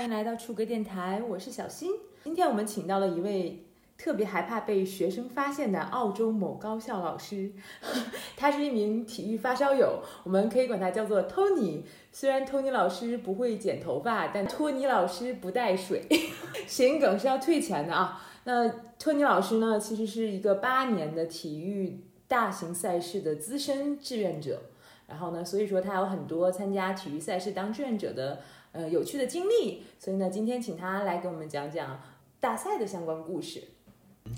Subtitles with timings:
[0.00, 1.90] 欢迎来到楚歌电台，我是小新。
[2.24, 3.66] 今天我们请到了一位
[3.98, 7.52] 特别害怕被学生发现的澳洲某高校老师，
[8.34, 11.82] 他是一名体育发烧友，我们可以管他叫做 Tony。
[12.12, 16.06] 虽然 Tony 老师不会剪头发，但托尼老师不带水，
[16.66, 18.26] 谐音梗是要退钱的啊。
[18.44, 24.62] 那托尼老师呢，其实是一个八年的体育大型赛事的资深志愿者，
[25.06, 28.40] 然后呢，所以说他有很多参加体育赛事当志愿者的
[28.72, 32.00] 呃有趣的经历，所以呢，今天请他来给我们讲讲
[32.38, 33.62] 大赛的相关故事。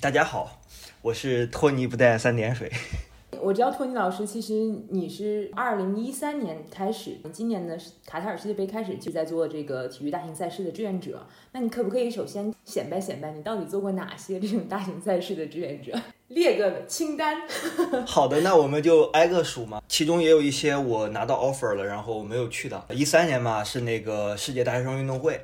[0.01, 0.61] 大家好，
[1.03, 2.71] 我是托尼不带三点水。
[3.43, 4.55] 我知道托尼老师，其实
[4.91, 11.27] 你是二零一三年开始，今年的卡塔尔世界杯开始就在做这个体育大型赛事的志愿者。
[11.51, 15.93] 那你可不可以首先显摆显摆，你到底做过哪些这种大型赛事的志愿者？
[16.29, 17.37] 列个清单。
[18.07, 19.83] 好的，那我们就挨个数嘛。
[19.89, 22.81] 其中也有一些我拿到 offer 了，然后没有去的。
[22.91, 25.41] 一三年嘛，是那个世界大学生运动会，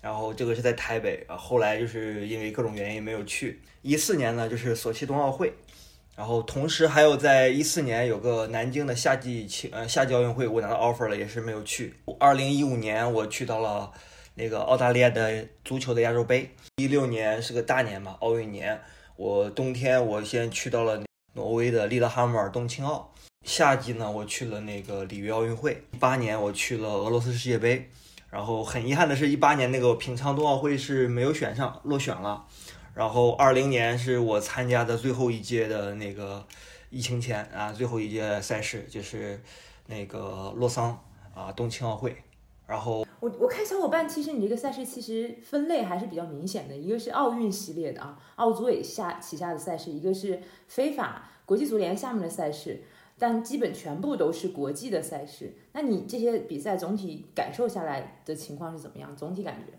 [0.00, 3.60] 然后这个是在台北啊，后来就是因为各种原因没有去。
[3.82, 5.52] 一四年呢，就是索契冬奥会。
[6.14, 11.94] 然后同时还有在一四年有个南京的夏季青呃夏季奥运会，我拿到 offer 了，也是没有去。
[12.18, 13.90] 二零一五年我去到了
[14.34, 16.50] 那个澳大利亚的足球的亚洲杯。
[16.76, 18.80] 一六年是个大年嘛，奥运年。
[19.16, 21.02] 我冬天我先去到了
[21.34, 23.12] 挪威的利勒哈默尔冬青奥。
[23.44, 25.84] 夏季呢，我去了那个里约奥运会。
[25.92, 27.88] 一八年我去了俄罗斯世界杯。
[28.30, 32.46] 然后很遗憾的是，一八年那个平昌冬奥会是没有选上，落选了。
[32.94, 36.46] 然后二零年是我参加的最后一届的那个
[36.90, 39.40] 疫情前啊，最后一届赛事就是
[39.86, 41.02] 那个洛桑
[41.34, 42.16] 啊冬青奥会。
[42.66, 52.82] 然后我我看小伙伴，其实你这个赛事其实分类还是比较明显的，一个是奥运系列的啊，奥组委下旗下的赛事，一个是非法国际足联下面的赛事，
[53.18, 55.54] 但基本全部都是国际的赛事。
[55.72, 59.14] 那你这些比赛总体感受下来的情况是怎么样？
[59.16, 59.72] 总体感觉？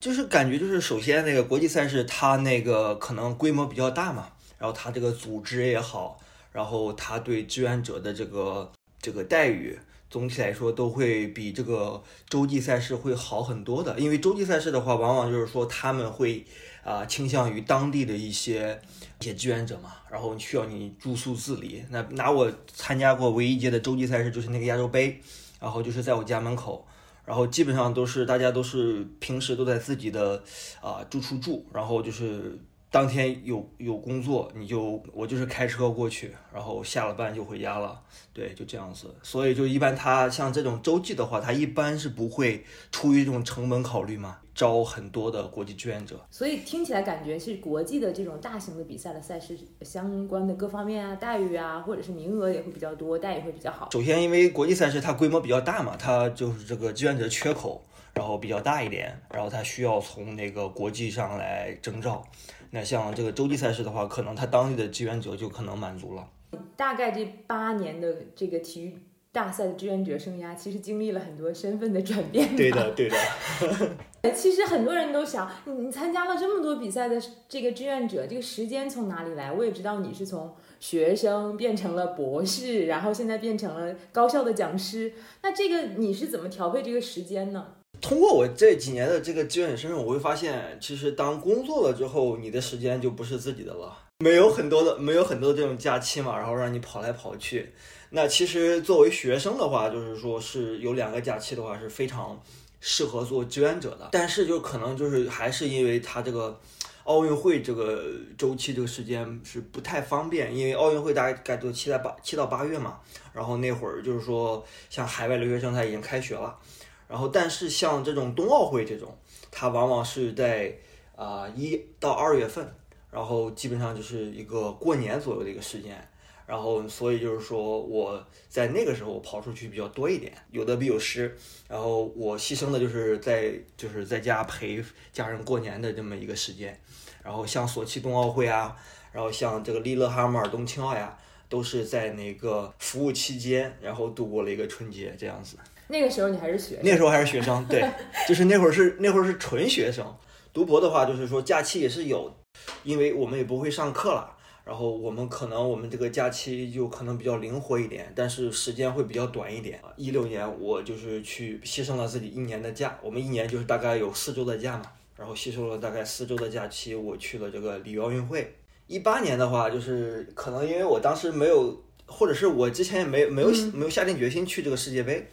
[0.00, 4.28] 就是感觉就是首先那个国际赛事它那个可能规模比较大嘛，
[4.58, 6.18] 然后它这个组织也好，
[6.52, 9.78] 然后它对志愿者的这个这个待遇
[10.08, 14.00] 总体来说都会比这个洲际赛事会好很多的。
[14.00, 16.46] 因为洲际赛事的话，往往就是说他们会
[16.82, 18.80] 啊倾向于当地的一些
[19.20, 21.84] 一些志愿者嘛，然后需要你住宿自理。
[21.90, 25.20] 那拿我参加过唯一一届的洲际赛事就是那个亚洲杯，
[25.60, 26.86] 然后就是在我家门口。
[27.24, 30.42] 然后基本上都是大家都是平时都在自己的
[30.80, 32.58] 啊住处住，然后就是
[32.90, 38.00] 当天有有工作你就我就是开车过去，然后下了班就回家了，
[38.32, 39.14] 对，就这样子。
[39.22, 46.20] 所以就一般他像这种洲际的话，他一般是不会出于这种成本考虑嘛，招很多的国际志愿者。
[46.30, 53.88] 所以听起来感觉是国际的这种大型的比赛的赛事相关的各方面啊，待遇啊，或者是名额也会比较多，待遇会比较好。
[53.90, 57.82] 首先，因为国际赛事它规模比较大嘛，它就是这个志愿者缺口，
[58.12, 62.22] 然后比较大一点，然后它需要从那个国际上来征召。
[62.70, 66.28] 那像这个洲际赛事的话，可能它当地的志愿者就可能满足了。
[66.76, 68.94] 大概这八年的这个体育
[69.32, 72.56] 大赛的志愿者生涯，其实经历了很多身份的转变。
[72.56, 73.16] 对的，对的。
[74.34, 79.50] 其实很多人都想，你你参加了这么多比赛的这个志愿者，这个时间从哪里来？
[79.50, 85.12] 我也知道你是从学生变成了博士，然后现在变成了高校的讲师。
[85.42, 87.66] 那这个你是怎么调配这个时间呢？
[88.00, 97.72] 通过我这几年的这个志愿者身份，我会发现，其实当工作了之后，你的时间就不是自己的了，没有很多的，没有很多这种假期嘛，然后让你跑来跑去。
[98.10, 102.40] 那其实作为学生的话，就是说是有两个假期的话是非常
[102.80, 106.58] 适合做志愿者的，但是就可能就是还是因为他这个
[107.04, 108.04] 奥运会这个
[108.36, 112.98] 周期这个时间是不太方便，因为奥运会大概都七到八七到八月嘛，
[113.32, 116.58] 然后那会儿就是说像海外留学生他已经开学了。
[117.06, 119.12] 然后，但是像这种冬奥会这种，
[119.50, 120.72] 它往往是在
[121.16, 122.72] 啊一到二月份，
[123.10, 126.08] 然后基本上就是一个过年左右的一个时间，
[126.50, 131.32] 然后所以就是说我在那个时候跑出去比较多一点，有得必有失，
[131.68, 134.82] 然后我牺牲的就是在就是在家陪
[135.12, 136.76] 家人过年的这么一个时间，
[137.22, 138.76] 然后像索契冬奥会啊，
[139.12, 141.16] 然后像这个利勒哈默尔冬青奥呀，
[141.48, 145.56] 都是在那个服务期间，然后度过了一个春节这样子。
[145.86, 147.88] 那个时候你还是学，那时候还是学生，对，
[148.26, 150.04] 就是那会儿是那会儿是纯学生。
[150.52, 152.34] 读博的话，就是说假期也是有，
[152.82, 159.80] 因为我们也不会上课了，然后我们可能我们这个假期就可能比较灵活一点，但是时间会比较短一点。
[159.96, 164.84] 一六年我就是去牺牲了自己一年的假，我们一年就是大概有四周的假嘛，
[165.16, 168.54] 然后吸收了大概四周的假期，我去了这个里约奥运会。
[168.86, 175.28] 一八年的话，就是可能因为我当时没有，或者是我之前也没没有没有下定决心去这个世界杯。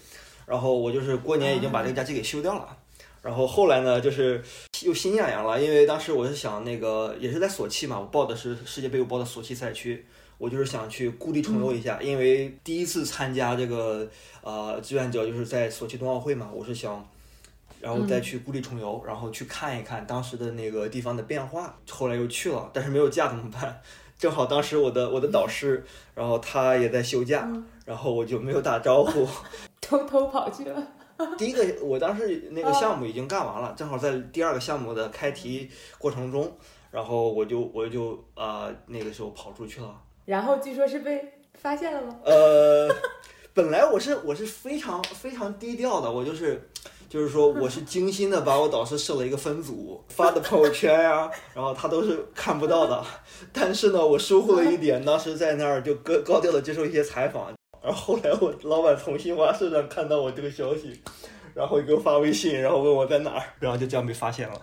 [0.46, 2.78] 然后我就是过年已经把这个假期给休掉了，
[3.22, 4.44] 然后后来呢，就是
[4.84, 10.06] 又心痒痒了，因为当时我是想那个也是在索契嘛，我报的是世界杯，我报的索契赛区，
[10.38, 14.08] 我就是想去故地重游一下，因为第一次参加这个
[14.42, 17.08] 呃志愿者就是在索契冬奥会嘛，我是想。
[17.80, 21.78] 然后再去故地重游，然后去看一看当时的那个地方的变化。
[21.88, 23.80] 后来又去了，但是没有假怎么办？
[24.18, 25.86] 正好当时我的我的导师，
[26.16, 27.48] 然后他也在休假，
[27.86, 29.28] 然后我就没有打招呼，
[29.80, 30.88] 偷偷跑去了。
[31.38, 36.52] 第一个，我当时那个项目已经干完了，正好在第二个项目的开题过程中，
[36.92, 39.96] 然后我就我就啊那个时候跑出去了。
[40.26, 41.24] 然后据说是被
[41.56, 42.16] 发现了吗？
[42.24, 42.90] 呃，
[43.54, 46.70] 本来我是我是非常非常低调的，我就是。
[47.10, 53.02] 就是说，我是精心的把我导师设了一个分组，发的朋友圈呀，然后他都是看不到的。
[53.54, 57.54] 但是呢，我疏忽了一点，当时在那儿就高高调的接受一些采访。
[57.88, 61.00] 然后后来我老板从新华社上看到我这个消息，
[61.54, 64.62] 然后给我发微信，然后问我在哪儿，然后就这样被发现了。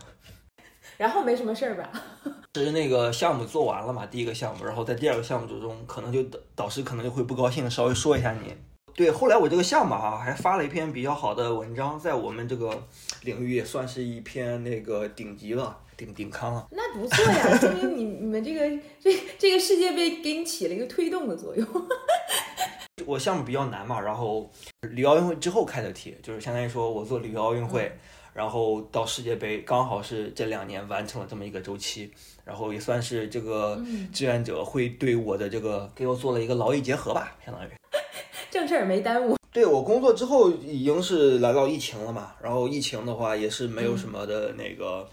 [0.99, 1.91] 然后没什么事儿吧？
[2.53, 8.55] 其实那个项目做完了嘛，第一个项目，然后在第二个项目之中，可能就导导师可能就会不高兴，稍微说一下你。
[8.94, 12.87] 对，后来我这个项目啊，还发了一篇比较好的文章，在我们这个
[13.23, 16.67] 领域也算是一篇那个顶级了，顶顶刊了。
[16.70, 18.61] 那不错呀，说明你你们这个
[19.00, 21.67] 这这个世界杯给你起了一个推动的作用。
[23.06, 24.49] 我项目比较难嘛，然后
[24.82, 27.91] 里约奥运会之后开的题，就是相当于说我做里约奥运会，
[28.32, 32.11] 然后到世界杯，刚好是这两年完成了这么一个周期，
[32.44, 33.82] 然后也算是这个
[34.12, 37.70] 志愿者会对我的这个给我做了一个劳逸结合吧，相当于。
[38.50, 39.37] 正事儿没耽误。
[39.52, 45.08] 对我工作之后已经是来到疫情了嘛，然后疫情的话也是没有什么的那个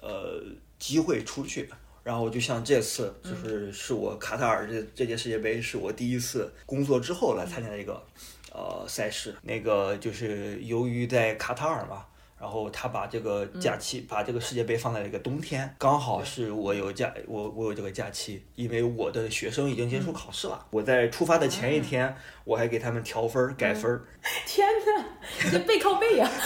[0.00, 0.42] 呃
[0.78, 1.68] 机会出去，
[2.08, 8.02] 然后就像这次就是是我卡塔尔这这届世界杯是我第一次工作之后来参加的一个
[8.50, 12.06] 呃赛事，那个就是由于在卡塔尔嘛。
[12.40, 20.64] 然后他把这个假期，把这个世界杯放在了一个冬天，刚好是我有假，我我有这个假期，因为我的学生已经结束考试了。
[20.70, 24.00] 我在出发的前一天，我还给他们调分改分。
[24.46, 24.66] 天
[24.96, 25.04] 哪，
[25.50, 26.30] 这背靠背呀！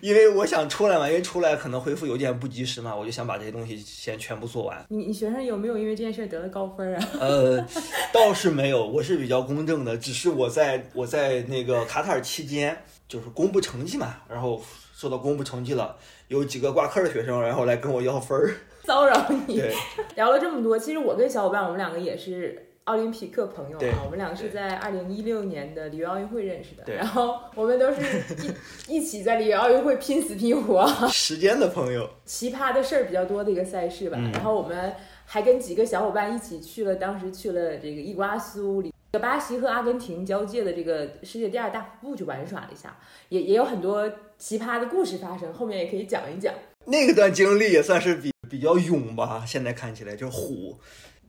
[0.00, 4.84] 因为我想出来嘛，因为出来可能回复邮件不及时嘛，我就想把这些东西先全部做完。
[4.88, 7.08] 你你学生有没有因为这件事得了高分啊？
[7.20, 7.66] 呃，
[8.12, 12.76] 倒是没有，我是比较公正的，只是我在我在那个卡塔尔期间。
[13.08, 14.62] 就是公布成绩嘛，然后
[14.94, 15.96] 说到公布成绩了，
[16.28, 18.52] 有几个挂科的学生，然后来跟我要分儿，
[18.84, 19.62] 骚扰你。
[20.14, 24.02] 聊了这么多，其实我跟小伙伴，我们两个也是奥林匹克朋友啊。
[24.04, 28.00] 我们两个是在二零一六年的里约奥运会认识的，然后我们都是
[28.88, 30.86] 一 一起在里约奥运会拼死拼活。
[31.08, 34.18] 时间的朋友，奇葩的事儿比较多的一个赛事吧。
[34.32, 34.94] 然后我们
[35.26, 38.92] 还跟几个小伙伴一起去了，当时去了这个伊瓜苏里。
[39.20, 42.96] 巴西和阿根廷交界的这个世界第二大瀑布去玩耍了一下，
[43.30, 44.08] 也也有很多
[44.38, 46.54] 奇葩的故事发生，后面也可以讲一讲。
[46.84, 50.78] 那段经历也算是比比较勇吧，现在看起来就虎。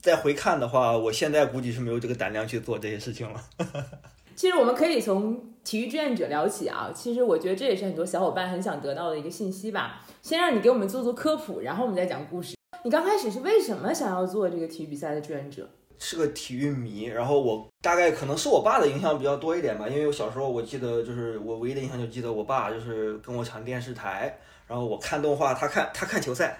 [0.01, 3.43] 再回看的话，我现在估计是没有这个胆量去做这些事情了。
[4.35, 10.01] 其实我们可以从体育志愿者聊起啊，其实我觉得这也是很多小伙伴很想得到的一个信息吧。
[10.21, 12.55] 先让你给我们做做科普，然后我们再讲故事。
[12.83, 15.67] 你刚开始是为什么想要做这个体育比赛的志愿者？
[16.01, 26.57] 是个体育迷，然后我大概可能是我爸的影响比较多一点吧，因为我小时候我记得就是我唯一的印象就记得我爸就是跟我抢电视台，然后我看动画，他看他看球赛，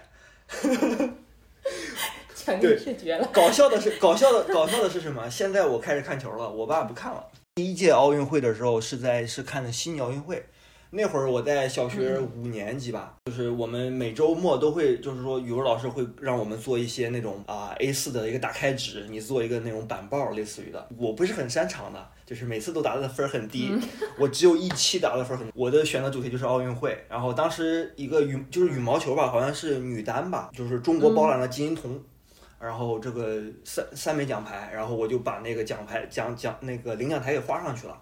[2.46, 3.28] 抢电视绝了。
[3.34, 5.30] 搞笑的是搞笑的搞笑的是什么？
[5.30, 7.24] 现在我开始看球了，我爸不看了。
[7.56, 10.44] 第一届奥运会的时候是在是看的悉尼奥运会。
[10.92, 20.88] 那会儿我在小学五年级吧，就是我们每周末都会，就是说语文老师会让我们做一些那种啊 A 四的一个打开纸，你做一个那种板报类似于的。
[20.98, 23.72] 我不是很擅长的，就是每次都打的分很低，
[24.18, 25.54] 我只有一期打的分很低。
[25.56, 32.02] 我的选择主题就是奥运会，然后当时一个羽就是羽毛球吧，好像是女单吧，就是中国包揽了金银铜，
[32.60, 37.98] 然后这个三三枚奖牌，然后我就把那个奖牌奖奖那个领奖台给画上去了。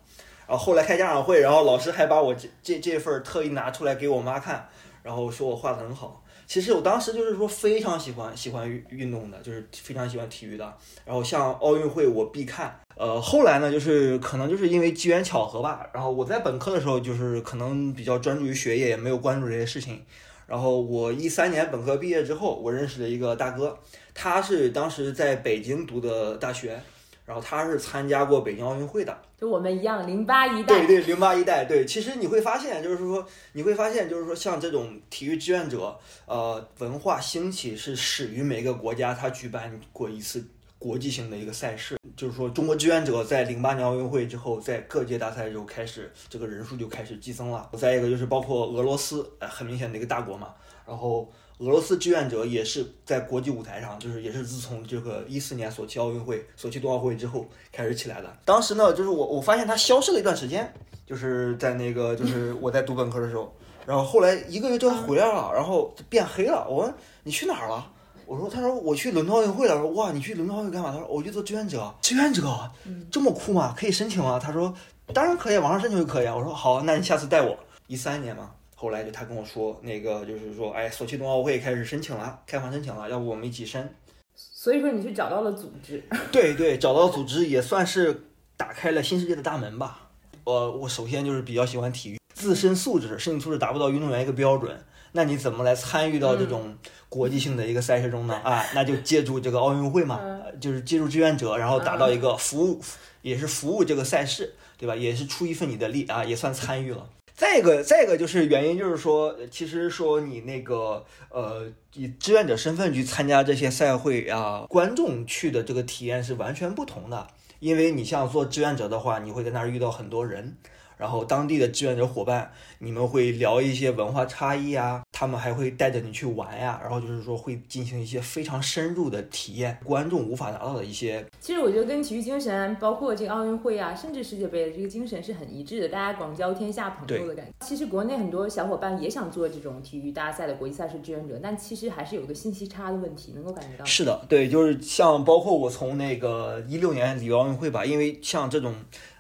[0.48, 4.68] 然后后来开家长会，然后老师还把我这这这份特意拿出来给我妈看，
[5.04, 6.24] 然后说我画的很好。
[6.48, 10.74] 其实我当时就是说非常喜欢喜欢运动的，就是非常喜欢体育的。
[11.04, 12.80] 然后像奥运会我必看。
[12.96, 15.86] 呃，后来呢，就是可能就是因为机缘巧合吧。
[15.94, 20.02] 然后我在本科的时候就是可能比较专注于学业，也没有关注这些事情。
[20.48, 23.78] 然后我一三年本科毕业之后，我认识了一个大哥，
[24.18, 26.82] 他是当时在北京读的大学。
[27.28, 30.80] 然后他是参加过北京奥运会的，就我们一样，零八一代。
[30.80, 31.66] 对对，零八一代。
[31.66, 35.94] 对，其实你会发现，就是说，你会发现，就是说，像这种体育志愿者，
[36.26, 40.48] 呃，文化兴起是始于每个国家，他举办过一次
[40.80, 41.97] 国际性的一个赛事。
[42.18, 47.70] 就是说中国志愿者在零八年奥运会之后，在各届大赛之后开始，这个人数就开始激增了。
[47.78, 50.56] 再一个就是包括俄罗斯，哎，很明显的一个大国嘛。
[50.88, 58.38] 然后俄罗斯志愿者也是在国际舞台上，就是也是自从这个一四年索契奥运会、索契冬奥会之后开始起来的。
[58.44, 60.74] 当时呢，就是我我发现他消失了一段时间，
[61.06, 63.54] 就是在那个就是我在读本科的时候，
[63.86, 66.66] 然后后来一个月之后回来了，然后变黑了。
[66.68, 67.92] 我问你去哪儿了？
[68.28, 69.76] 我说，他说我去伦敦奥运会了。
[69.76, 70.92] 我说哇，你去伦敦奥运干嘛？
[70.92, 71.96] 他说我去做志愿者。
[72.02, 72.70] 志愿者
[73.10, 73.74] 这么酷吗？
[73.76, 74.38] 可以申请吗？
[74.38, 74.74] 他说
[75.14, 76.36] 当然可以，网上申请就可以啊。
[76.36, 77.58] 我说好，那你下次带我。
[77.88, 83.96] 一三年嘛，后来就他跟我说，那个就是说，哎，索契冬奥会开始申请了，开放申请了，要不我们一起申。
[84.36, 86.04] 所以说你去找到了组织。
[86.30, 88.26] 对对，找到组织也算是
[88.58, 90.10] 打开了新世界的大门吧。
[90.44, 94.78] 我我首先就是比较喜欢体育，自身素质、身体素质达不到运动员一个标准。
[95.18, 96.78] 那你怎么来参与到这种
[97.10, 98.36] 国际性的一个赛事中呢？
[98.44, 100.22] 啊，那就借助这个奥运会嘛，
[100.62, 102.80] 就是借助志愿者，然后达到一个服务，
[103.24, 104.96] 也是服务这个赛事，对吧？
[104.96, 107.10] 也是出一份你的力啊，也算参与了。
[107.36, 117.26] 再一个，再一个就是原因，就是说，其实说你那个呃，以志愿者身份去参加这些赛会啊，观众去的这个体验是完全不同的。
[117.60, 120.58] 因为你像做志愿者的话，你会在那儿遇到很多人。
[120.98, 131.26] 然后当地的志愿者伙伴，你们会聊一些文化差异啊，他们还会带着你去玩呀，然后就是说会进行一些非常深入的体验，观众无法达到的一些。
[131.40, 137.52] 其实我觉得跟体育精神，包括这个奥运会啊，甚至世界杯的这个精神是很一致的，大家广交天下朋友的感觉。
[137.66, 143.84] 其实国内很多小伙伴也想做这种体育大赛的国际赛事志愿者，但其实还是有个信息差的问题，能够感觉到。
[143.86, 148.76] 是的，对，就是像包括我从那个一六年里约奥运会吧，因为像这种。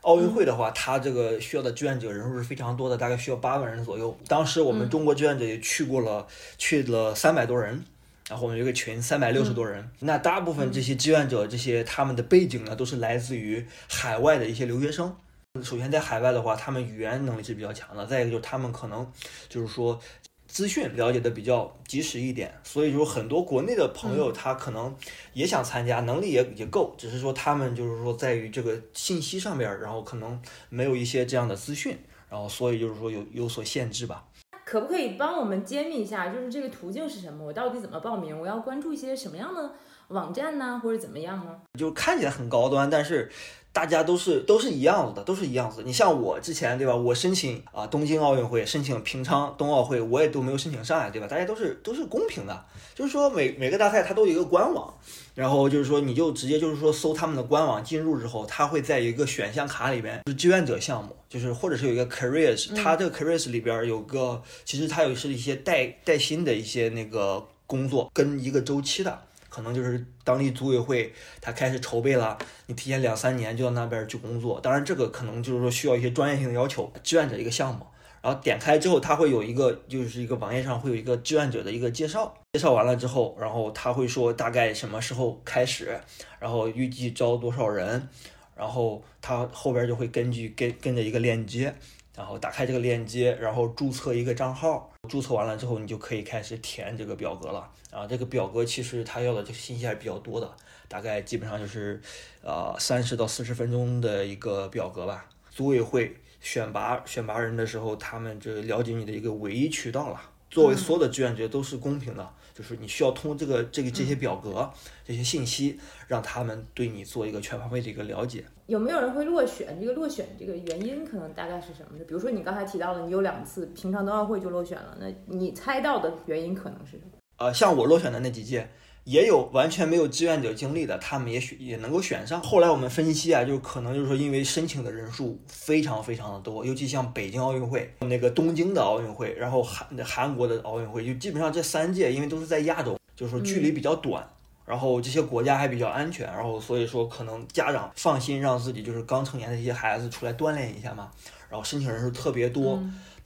[0.08, 4.18] 奥运会的话，它这个需要的志愿者人数是非常多的，大概需要八万人左右。
[4.26, 6.26] 当时我们中国志愿者也去过了，
[6.58, 7.84] 去了三百多人，
[8.30, 9.92] 然后我们有个群三百六十多人。
[10.00, 15.14] 那大部分这些志愿者，这些他们的背景呢，都是来自于海外的一些留学生。
[15.62, 19.06] 首先在海外的话，他们语言能力是比较强的，再一个就是他们可能
[19.50, 20.00] 就是说。
[20.48, 24.96] 资讯了解的比较及时一点，所以说很多国内的朋友他可能
[25.34, 31.98] 也想参加，能力也也够，只是说他们就是说在于这个信息上面，然后可能没有一些这样的资讯，
[32.30, 34.26] 然后所以就是说有有所限制吧。
[34.66, 37.46] 可不可以帮我们揭秘一下，就是这个途径是什么？
[37.46, 38.38] 我到底怎么报名？
[38.38, 39.72] 我要关注一些什么样的
[40.08, 41.56] 网站呢，或者怎么样呢？
[41.78, 43.30] 就看起来很高端，但是。
[43.78, 45.84] 大家都是都是一样子的，都是一样子。
[45.86, 46.96] 你像我之前对吧？
[46.96, 51.28] 我申请啊东京奥运会，申请平昌冬奥会，我也都没有申请上来，对吧？
[51.28, 52.66] 大家都是都是公平的，
[52.96, 54.92] 就是说每每个大赛它都有一个官网，
[55.36, 69.22] 然后就是说你就直接就是说搜他们的官网进入之后，它会在一个选项卡里边就是志愿者项目，就是或者是有一个 careers，它这个 careers 里边有个其实它有是一些带带薪的一些那个工作跟一个周期的。
[69.58, 71.12] 可能就是当地组委会，
[71.42, 72.38] 他开始筹备了，
[72.68, 74.62] 你提前两三年就到那边去工作。
[74.62, 76.94] 当然，这个可能就是说需要一些专业性的要求。
[77.02, 77.84] 志愿者一个项目，
[78.22, 82.32] 然后点开之后，他会有一个就是一个网页上会有一个志愿者的一个介绍。
[82.54, 86.00] 介绍完了之后，然后他会说大概什么时候开始，
[86.40, 88.08] 然后预计招多少人，
[88.56, 91.74] 然后他后边就会根据跟跟着一个链接。
[92.16, 94.92] 然后打开这个链接，然后注册一个账号。
[95.08, 97.70] 注册完了之后，你就可以开始填这个表格了。
[97.98, 100.48] 啊，这个表格其实他要的这个信息还是比较多的，
[100.88, 102.00] 大概基本上就是，
[102.44, 105.26] 呃，三十到四十分钟的一个表格吧。
[105.50, 110.22] 组委会选拔选拔人的时候，他们这了解你的一个唯一渠道了。
[110.52, 112.34] 作为所有的志愿者都是公平的。
[112.54, 114.68] 就是你需要通过这个这个这些表格
[115.06, 118.44] 这些信息，让他们对你做一个全方位的一个了解。
[118.66, 119.80] 有没有人会落选？
[119.80, 122.04] 这个落选这个原因可能大概是什么呢？
[122.08, 127.17] 比如说你刚才提到了，你有两次平常冬奥会就落选了，那你猜到的原因可能是什么？
[127.38, 128.70] 呃，像我落选的那几届。
[129.04, 132.42] 也有完全没有志愿者经历的，他们也许也能够选上。
[132.44, 144.28] 后来我们分析啊，就是可能就是说，因为申请的人数非常非常的多，尤其像北京奥运会、那个东京的奥运会，然后韩韩国的奥运会，就基本上这三届，因为都是在亚洲，就是说距离比较短，
[144.66, 151.10] 然后这些国家还比较安全，然后所以说可能家长放心让自己就是刚成年的一些孩子出来锻炼一下嘛。
[151.50, 152.78] 然后申请人数特别多，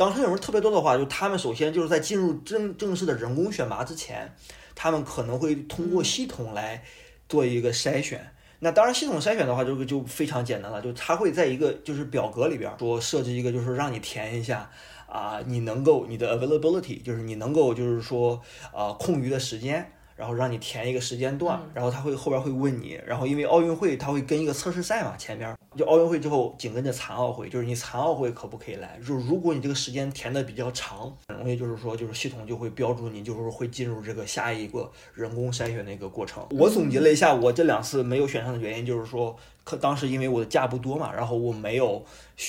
[0.01, 4.34] 当时有人特别多的话，就他们首先就是在进入正正式的人工选拔之前。
[4.74, 6.84] 他们可能会通过系统来
[7.29, 14.72] 做一个筛选，那当然系统筛选的话，这个就非常简单了，就他会在一个就是表格里边说设置一个，就是让你填一下
[15.08, 18.41] 啊，你能够你的 availability，就是你能够就是说
[18.74, 19.91] 啊空余的时间，
[20.22, 29.00] 然后让你填一个时间段，然后他会后边会问你，然后因为奥运会他会跟一个测试赛嘛前边，就奥运会之后紧跟着残奥会，就是你残奥会可不可以来？
[29.00, 36.46] 就是如果你这个时间填的比较长，很容易就是说就是系统就会标注你就是会进入这个下一个人工筛选的一个过程。
[36.51, 39.36] 我总结了一下，我这两次没有选上的原因就是说。
[39.63, 42.03] 可当时因为我的假不多嘛，然后我没有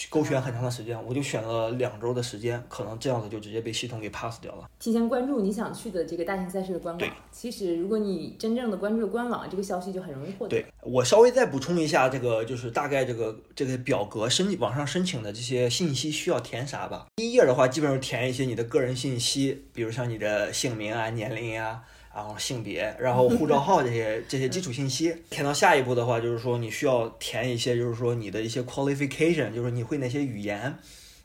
[0.09, 4.69] 勾选很长的时间，我就选了两周的时间，可能这样子就直接被系统给 pass 掉了。
[4.79, 10.51] 提前关注你想去的这个大型赛事的官网，其实如果你真正的关注官网，这个消息就很容易获得。
[10.51, 17.07] 对我稍微再补充一下，这个就是大概这个这个表格申网上申请的这些信息需要填啥吧。
[17.17, 21.83] 第一页的话，基本上填一些你的个人信息，比如像你的姓名啊、年龄啊。
[22.15, 30.61] 然后性别，然后护照号这些 这些基础信息填到下一步的话，就是说你需要填一些，就是说你的一些 qualification，就是你会哪些语言，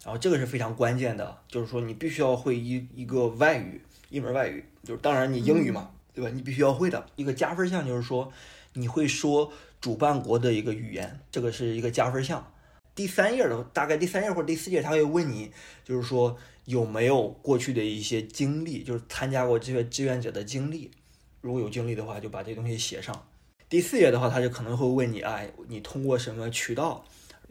[0.05, 6.31] 然后这个是非常关键的，就是说你必须要会一一个外语，一门外语，就是当然你英语嘛，对吧？
[6.33, 8.31] 你必须要会的一个加分项就是说
[8.73, 9.51] 你会说
[9.81, 12.51] 主办国的一个语言，这个是一个加分项。
[12.95, 15.51] 第三页的大概第三页或者第四页，他会问你，
[15.83, 16.35] 就是说
[16.67, 20.91] 有没有过去的一些经历，就是参加过这些志愿者的经历。
[21.39, 23.25] 如果有经历的话，就把这东西写上。
[23.69, 27.05] 第四页的话，他就可能会问你，哎，你通过什么渠道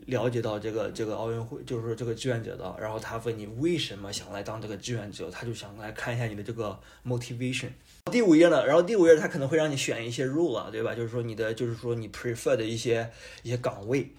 [0.04, 2.76] 了解到这个这个奥运会，就是说这个志愿者的？
[2.78, 7.70] 然后他问你为什么想来当这个志愿者，他就想来看一下你的这个 motivation。
[8.12, 10.94] 第五页呢，然后第五页他可能会让你选一些 rule，对吧？
[10.94, 13.10] 就是说你的，就是说你 prefer 的一些
[13.42, 14.10] 一些岗位。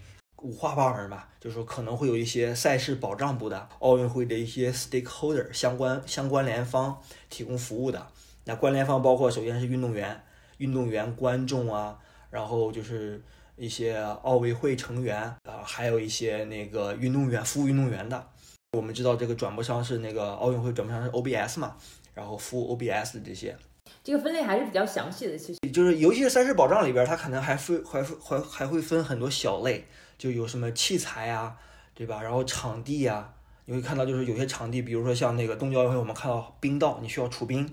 [0.43, 8.07] 五花八门吧，就是说可能会有一些赛事保障部的，奥运会的一些 stakeholder 相关相关联方提供服务的。
[8.45, 10.23] 那关联方包括首先是运动员、
[10.57, 11.97] 运动员观众啊，
[12.29, 13.21] 然后就是
[13.55, 18.27] 一些奥委会成员啊，还有一些那个运动员服务运动员的。
[18.73, 21.75] 我们知道这个转播商是那个奥运会转播商是 OBS 嘛，
[22.13, 23.57] 然后服务 OBS 的这些。
[24.03, 29.85] 这个分类还是比较详细的，其实就是尤其是赛事保障里边，它可能还分还还还会分很多小类。
[30.17, 31.55] 就有什么器材呀，
[31.93, 32.21] 对吧？
[32.21, 33.33] 然后场地呀，
[33.65, 37.69] 你会看到就是有些场地，比如说像那个东京奥运会，我们看到冰道，你需要除冰，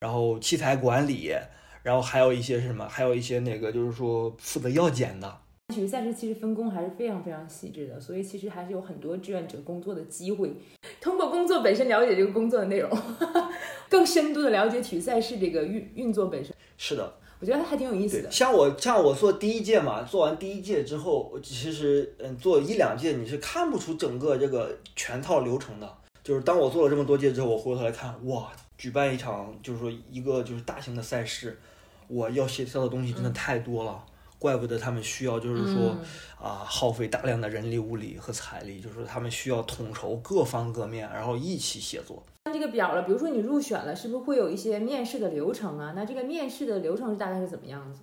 [0.00, 1.32] 然后器材管理，
[1.82, 2.88] 然后还有一些是什么？
[2.88, 5.38] 还有一些那个就是说负责药检的。
[5.74, 10.52] 体育赛事其实分工还是非常非常细致的，所以其实还是有很多志愿者工作的机会。
[11.00, 12.90] 通过工作本身了解这个工作的内容，
[13.88, 16.54] 更深度的了解体育赛事这个运运作本身。
[16.76, 17.14] 是的。
[17.42, 18.30] 我觉得还挺有意思的。
[18.30, 25.92] 像我像我做第一届嘛，做完第一届之后，其实嗯，做一两届你是看不出整个这个全套流程的。
[26.22, 31.58] 就是当我做了这么多届之后，我回过头来看，哇，举办一场就是说一个就是大型的赛事，
[32.06, 34.04] 我要协调的东西真的太多了。
[34.38, 35.96] 怪不得他们需要，就是说
[36.40, 42.22] 啊，耗费大量的人力、物力和财力，就是他们需要统筹各方各面，然后一起协作。
[42.62, 45.92] 看这个表了，比如说你入选了，是不是会有一些面试的流程啊？
[45.96, 48.02] 那这个面试的流程是大概是怎么样子？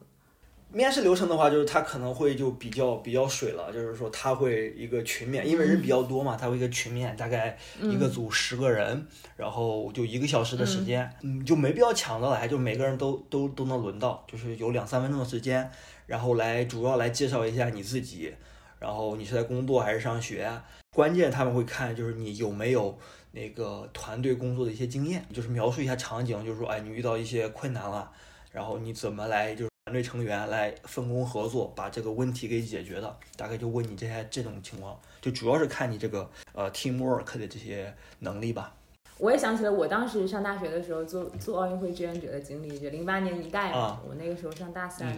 [0.71, 15.71] 面试流程的话，就是他可能会就比较比较水了，就是说他会一个群面，因为人比较多嘛，他会一个群面，大概一个组十个人，然后就一个小时的时间，嗯，就没必要抢着来，就每个人都都都能轮到，就是有两三分钟的时间，
[16.05, 18.31] 然后来主要来介绍一下你自己，
[18.77, 20.51] 然后你是在工作还是上学，
[20.93, 22.95] 关键他们会看就是你有没有
[23.31, 28.11] 那个团队工作的一些经验，就是描述一下场景，就是说哎你遇到一些困难了，
[28.51, 29.69] 然后你怎么来就是。
[29.85, 38.71] 团队成员来分工合作，把这个问题给解决的，大概就问你这些这种情况，就主要是看你这个呃 teamwork 的这些能力吧。
[39.17, 45.11] 我也想起了我当时上大学的时候做做奥运会志愿者的经历，就零八年一代嘛，我那个时候上大三，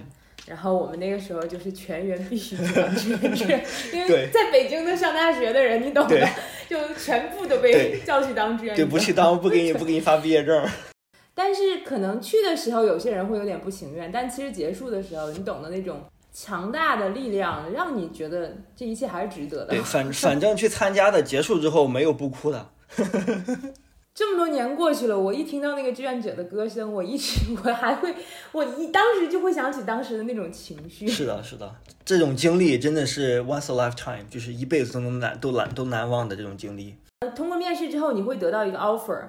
[0.47, 3.45] 然后我们那个时候就是全员必须当志愿者，
[3.93, 6.27] 因为在北京的上大学的人，你懂的，
[6.67, 10.67] 就全部都被叫去当志愿者，对，不去当不给你不给你发毕业证。
[11.33, 16.01] 但是可能去的时候有些人会有点不情愿，但其实结束的时候，你懂的那种
[16.33, 19.67] 强大的力量，让你觉得这一切还是值得的。
[19.67, 22.69] 对，反 反正去参加的结束之后没有不哭的。
[24.13, 28.13] 这么多年过去了，我一听到那个志愿者的歌声，我一直 我还会，
[28.51, 31.07] 我一当时就会想起当时的那种情绪。
[31.07, 36.95] 是的，是的，这种经历真的是 once a lifetime，就是一辈子都能难都难都难忘的这种经历。
[37.35, 39.21] 通过面试之后，你会得到一个 offer。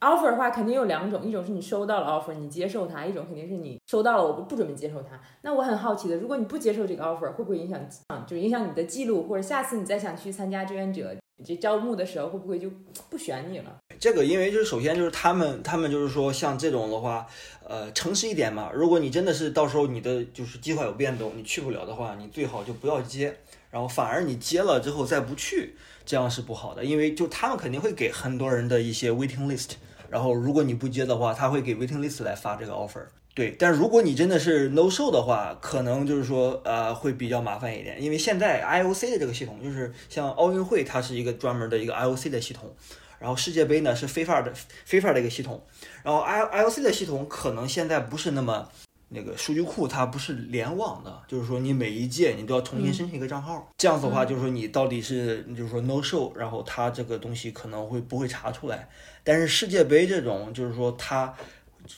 [0.00, 5.18] offer 的话肯定有两种，一种是你收到了 offer，你接受它；一种肯定是你收到了，我不不准备接受它。
[5.42, 7.80] 那我很好奇的，如果你不接受这个 offer，会不会影响，
[8.26, 12.70] 就影响你的记录，或者下次你再想去参加志愿者这招募的时候，会不会就
[13.10, 13.76] 不选你了？
[13.98, 17.26] 这个因为就是首先就是他们他们就是说像这种的话，
[17.66, 18.70] 呃，诚实一点嘛。
[18.72, 23.36] 如果你真的是到时候你的就是计划有变动，你去不了的话，你最好就不要接，
[23.70, 25.74] 然后反而你接了之后再不去，
[26.06, 29.72] 这样是不好的，因为就他们肯定会给很多人的一些 waiting list。
[30.10, 33.04] 然后，如果你不接的话，他会给 waiting list 来发这个 offer。
[33.34, 42.72] 对，但如果你真的是 no show 的话，可能就是说呃会比较麻烦一点，因为现在 IOC 的这个系统就是像奥运会，它是一个专门的一个 IOC 的系统，
[43.18, 44.52] 然后世界杯呢是非法的
[44.84, 45.60] 非法的一个系统，
[46.04, 48.68] 然后 I IOC 的系统可能现在不是那么
[49.08, 58.88] 那个数据库它不是联网的，就是说你每一届你都要重新申请一个账号，这样子的话就是说你到底是就是说 no show，然后它这个东西可能会不会查出来，
[59.24, 61.34] 但是世界杯这种就是说它。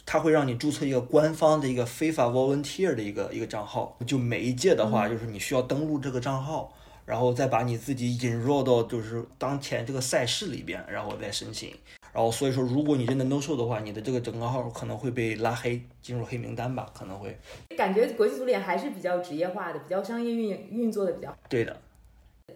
[0.04, 6.72] 它会让你注册一个官方的一个非法 volunteer 的一个一个账号，就每一届的话，就是你需要登录这个账号，
[7.04, 11.72] 然后再把你自己引入到就是当前这个赛事里边，然后再申请。
[12.12, 17.38] 然后所以说，如果你真的 no show 的话，你的这个整个号可能会被拉黑，进入黑名单吧，可能会。
[17.76, 21.36] 感觉国际足联还是比较职业化的，比较商业运运作的比较。
[21.48, 21.76] 对的。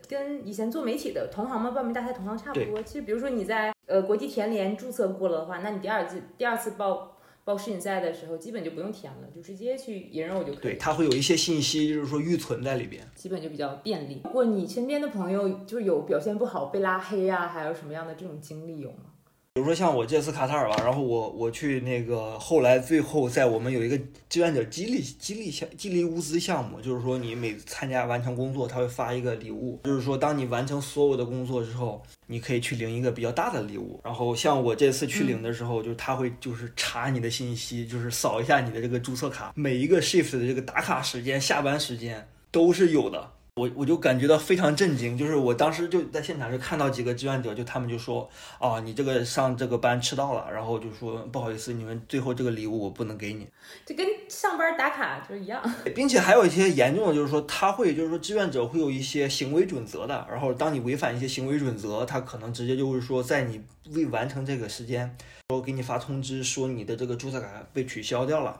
[0.09, 2.83] 跟以前做媒体的同行们报名大赛同行差不多。
[2.83, 7.16] 其实比如说你在呃国际田联注册过了的话，那你第二次第二次报。
[7.44, 10.62] 报世锦赛的时候，基本就不用填了，就直接去引肉就可以。
[10.62, 14.20] 对，它会有一些信息，就是说预存在里边，基本就比较便利。
[14.24, 19.07] 如果你身边的朋友就是有表现不好被拉黑啊，还有什么样的这种经历有吗？
[19.53, 34.01] 比如说像我这次卡塔尔吧，然后我我去那个后来最后在我们有一个志愿者激励激励项激励物资项目，就是说你每参加完成工作，他会发一个礼物，就是说当你完成所有的工作之后，你可以去领一个比较大的礼物。
[34.05, 43.33] 然后像我这次去领的时候，就是他会就是查你的信息，就是扫一下你的这个注册卡，每一个 shift 的这个打卡时间、下班时间都是有的。
[43.61, 48.27] 我我就感觉到非常震惊，就是我当时就在现场就看到几个志愿者，就他们就说
[48.59, 53.46] 啊，你这个上这个班迟到了，然后就说不好意思，你们最后这个礼物我不能给你，
[53.85, 55.62] 这跟上班打卡就是一样，
[55.94, 63.61] 并且还有一些严重的，就是说他会就是说志愿者会有一些行为准则的，然后当你违反一些行为准则，他可能直接就是说在你
[63.94, 65.14] 未完成这个时间，
[65.51, 68.59] 说给你发通知说你的这个注册卡被取消掉了，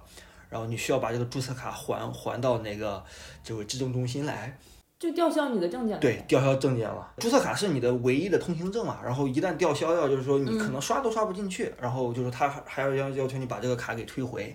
[0.51, 3.03] 然后你需要把这个注册卡还还到那个
[3.43, 4.59] 就是质证中心来。
[5.01, 5.99] 就吊销你的证件了。
[5.99, 7.11] 对，吊销证件了。
[7.17, 14.55] 注册卡是你的唯一的通行证嘛，然后一旦吊销掉，就是说你可能刷都刷不进去，然后就是他还要要要求你把这个卡给退回。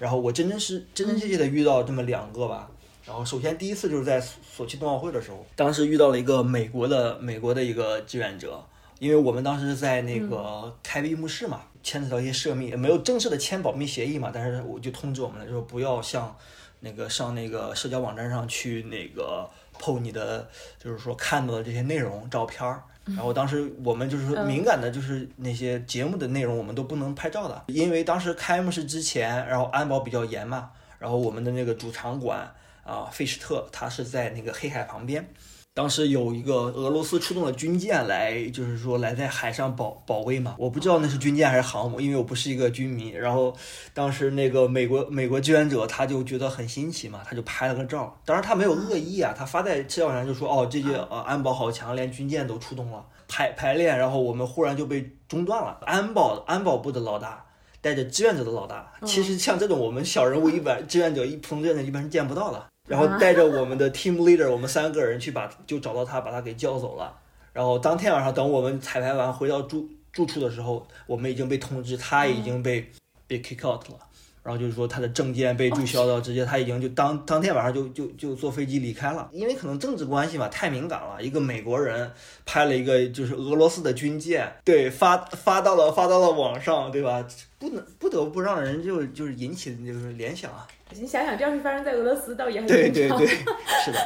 [0.00, 2.68] 然后我真真是真真切切的遇到这么两个吧。
[3.06, 8.60] 然后首先第一次就是在索契冬奥会的时候，当时遇到了一个美国的美国的一个志愿者，
[8.98, 16.36] 因为我们当时在那个开闭幕式嘛，牵扯到一些涉密，没有正式的签保密协议嘛，但是我就通知我们了，就说不要向
[16.80, 19.48] 那个上那个社交网站上去那个。
[19.80, 35.28] PO 你的就是说看到的这些内容照片儿，然后当时我们就是说敏感的，就是那些节目的内容我们都不能拍照的，因为当时开幕式之前，然后安保比较严嘛，然后我们的那个主场馆啊费什特，它是在那个黑海旁边。
[35.76, 40.54] 当时有一个俄罗斯出动了军舰来，就是说来在海上保保卫嘛。
[40.56, 43.08] 我不知道那是军舰还是航母，因为我不是一个军迷。
[43.08, 43.52] 然后
[43.92, 48.16] 当时那个美国美国志愿者他就觉得很新奇嘛，他就拍了个照。
[48.24, 53.98] 当然他没有恶意啊，他发在社交上就说哦，这些呃安保好强，连军舰都出动了排排练。
[53.98, 55.80] 然后我们忽然就被中断了。
[55.86, 57.44] 安保安保部的老大
[57.80, 62.64] 带着志愿者的老大，其实像这种我们小人物一般志愿者一普通志愿者一般是见不到的。
[62.86, 67.16] 然后带着我们的 team leader，我们三个人去把就找到他，把他给叫走了。
[67.52, 72.90] 然后当天晚上，等我们彩排完回到住住处的时候，我们已经被通知他已经被
[73.26, 73.98] 被 kick out 了。
[74.44, 79.28] 然后就是说他的证件被注销到，直接他已经就当当天晚上就就就坐飞机离开了。
[79.32, 81.16] 因为可能政治关系嘛，太敏感了。
[81.20, 82.12] 一个美国人
[82.44, 87.26] 拍了一个就是俄罗斯的军舰，对，发发到了发到了网上，对吧？
[87.58, 90.68] 不能不得不让人就就是引起就是联想啊。
[90.90, 92.68] 你想想，这要是发生在俄罗斯，倒也很。
[92.68, 93.98] 对对对，是的。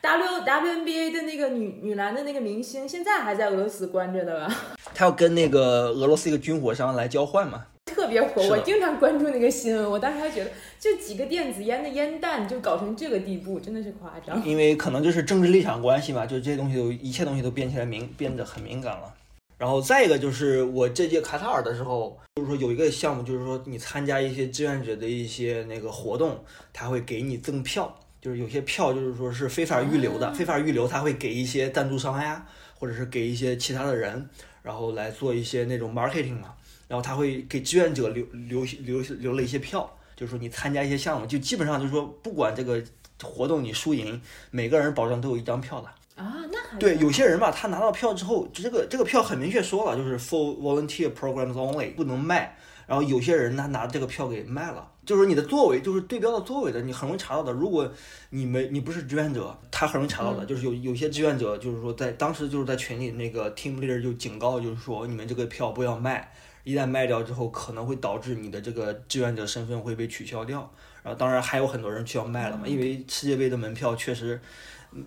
[0.00, 4.54] W WNBA 的那个女女篮的那个明星，现在还在俄罗斯关着的吧。
[4.94, 7.64] 他要跟那个俄罗斯一个军火商来交换嘛？
[7.98, 9.90] 特别火，我经常关注那个新闻。
[9.90, 14.40] 我当时还觉得，就几个电子烟的烟弹就搞成这个地步，真的是夸张。
[14.46, 19.12] 因为可能就是政治立场关系嘛，就这些东西都一切东西都变起来敏变得很敏感了。
[19.58, 26.38] 然后再一个就是我这届卡塔尔的时候，就是说有一个项目，就是说你参加一些志愿者的一些那个活动，
[26.72, 32.46] 他会给你赠票，就是有些票就是说是非法预留的，非法预留他会给一些赞助商呀，
[32.78, 34.30] 或者是给一些其他的人，
[34.62, 36.54] 然后来做一些那种 marketing 嘛，
[36.88, 42.82] 然后他会给志愿者留留留留了一些票，就是说你参加一些项目，就基本上就是说不管这个
[43.22, 44.20] 活动你输赢，
[44.50, 45.88] 每个人保证都有一张票的。
[46.20, 52.56] 啊，那还对有些人吧，他拿到票之后，就这个这个票很明确说了，就是 for volunteer programs only，不能卖。
[52.88, 57.52] 然后有些人他拿这个票给卖了，就是你的座位，就是对标的座位的，你很容易查到的。
[57.52, 57.92] 如果
[58.30, 60.46] 你没你不是志愿者，他很容易查到的。
[60.46, 66.32] 就是有有些志愿者，就是说在当时就是在群里那个 team leader 就警告，就是说你们这个票不要卖。
[66.64, 70.70] 一旦卖掉之后，可能会导致你的这个志愿者身份会被取消掉。
[71.02, 74.38] 然后当然还有很多人需要卖了嘛，因为世界杯的门票确实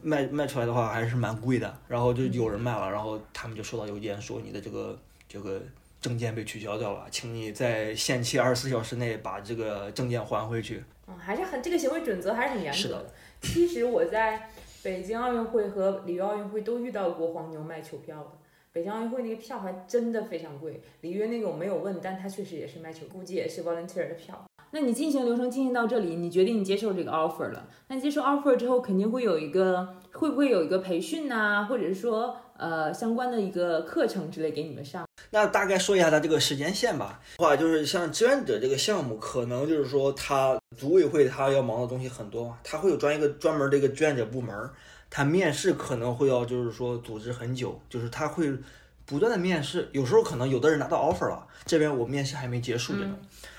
[0.02, 1.78] 卖卖出来的话还是蛮贵的。
[1.88, 5.62] 然后就有人卖了，然后他们就收到邮件说你的这个这个
[6.00, 10.84] 证件被取消掉了，请你在限期二十四小时内把这个证件还回去。
[11.08, 13.14] 嗯，还是很这个行为准则还是很严格的。
[13.42, 14.50] 其实我在
[14.82, 18.32] 北京奥运会和里约奥运会都遇到过黄牛卖球票的。
[18.74, 24.42] 北京奥运会那个票还真的非常贵，里约那个我没有问，但他确实也是卖球，估计也是 volunteer 的票。
[24.72, 27.68] 那你进行流程进行到这里，你决定你接受这个 offer 了。
[27.90, 35.06] 那接受 offer 之后，肯定会有一个，会不会有一个培训呐、或者是说呃相关的一个课程之类给你们上？
[35.32, 37.20] 那大概说一下它这个时间线吧。
[37.40, 44.56] 话就是像志愿者这个项目，可能就是说它组委会它要忙的东西很多嘛，它会有专一个专门的一个志愿者部门
[45.12, 48.50] 儿，它面试可能会要就是说组织很久，就是他会
[49.06, 53.16] 不断的面试，有时候可能有的人拿到 offer 了，这边我面试还没结束着呢。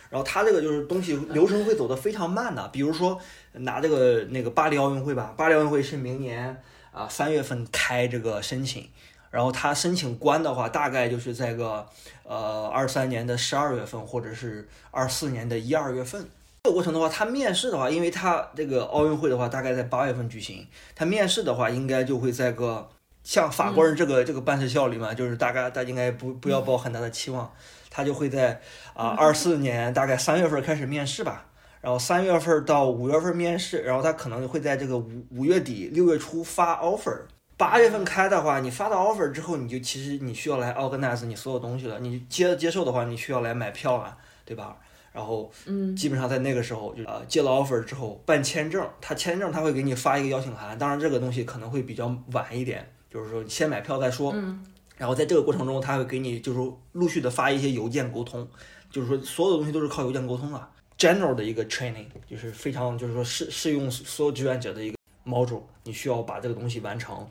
[0.09, 3.19] 然后他这个就是东西流程会走得非常慢的，比如说
[3.53, 8.89] 拿这个那个巴黎奥运会吧，巴黎奥运会是明年啊三月份开这个申请，
[9.31, 11.87] 然后他申请关的话，大概就是在个
[12.25, 16.27] 呃二三年的十二月份，或者是二四年的一二月份。
[16.65, 22.89] 这个过程的话，他面试的话，因为他这个奥运会的话，大概在八月份举行，他面试的话，应该就会在个
[23.25, 27.53] 像法国人这个、这个办事效率嘛，就是大概大家应该不不要抱很大的期望，
[27.91, 28.61] 他就会在
[28.95, 31.47] 啊二四年大概三月份开始面试吧。
[31.81, 37.23] 然后三月份到五月份面试，然后他可能会在这个五五月底六月初发 offer。
[37.57, 41.99] 八月份开的话，你发到 offer 之后，你就其实你需要来 organize 你所有东西了。
[41.99, 44.77] 你接接受的话，你需要来买票了，对吧？
[45.13, 54.33] 然后，嗯，基本上在那个时候就呃接了 offer 之后办签证，他签证他会给你发一个邀请函，当然这个东西可能会比较晚一点，就是说先买票再说。
[54.35, 54.65] 嗯，
[54.97, 58.49] 然后在这个过程中，他会给你就是陆续的发一些邮件沟通，
[58.91, 60.71] 就是说所有的东西都是靠邮件沟通啊。
[60.99, 64.97] general 的一个 training 就是非常就是说适适用所有志愿者的一个
[65.27, 67.29] module，你需要把这个东西完成。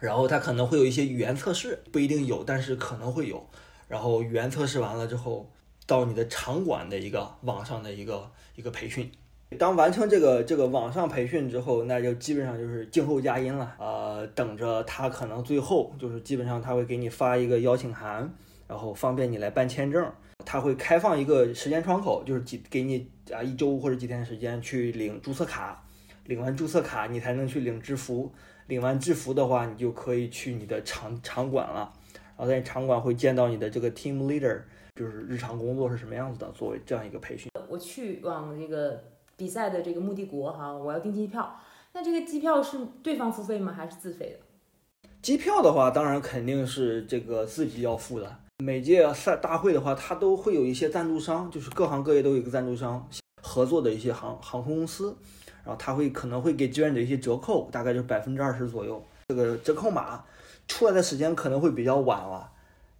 [0.00, 3.46] 然后他可能会有一些语言测试，不一定有，但是可能会有。
[3.86, 5.48] 然后语言测试完了之后，
[5.86, 9.10] 到你的场馆的一个网上的一个一个培训。
[9.58, 13.76] 当完成这个这个网上培训之后，那就基本上就是静候佳音了。
[13.78, 18.28] 呃，等着他可能最后就是基本上他会给你发一个邀请函，
[18.66, 20.10] 然后方便你来办签证。
[20.44, 25.82] 他会开放一个时间窗口，就是几给你啊一周或者几天时间去领注册卡，
[26.24, 28.32] 领完注册卡你才能去领制服，
[28.66, 31.92] 领完制服的话，你就可以去你的场场馆了。
[32.36, 34.62] 然后在场馆会见到你的这个 team leader，
[34.94, 37.50] 就是日常工作是什么样子的，作为这样一个培训。
[37.68, 39.02] 我去往这个
[39.36, 41.58] 比赛的这个目的国哈，我要订机票。
[41.92, 43.72] 那这个机票是对方付费吗？
[43.72, 45.08] 还是自费的？
[45.20, 48.36] 机票的话，当然肯定是这个自己要付的。
[48.64, 53.04] 每届赛大会的话，它都会有一些赞助商，就是各行各业都有一个赞助商
[53.42, 55.16] 合作的一些航航空公司，
[55.64, 59.02] 然后他会可能会给志愿者一些折扣，大概就是百分之二十左右。
[59.26, 60.24] 这个折扣码
[60.68, 62.52] 出来的时间可能会比较晚了，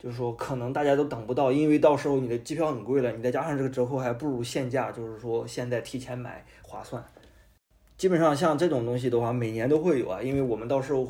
[0.05, 7.03] 就是说可能大家都等不到，因为到时候你的机票很贵了，你再加上这个折扣还不如现价，就是说现在提前买划算。
[7.97, 11.09] 基本上像这种东西的话，每年都会有啊，因为我们到时候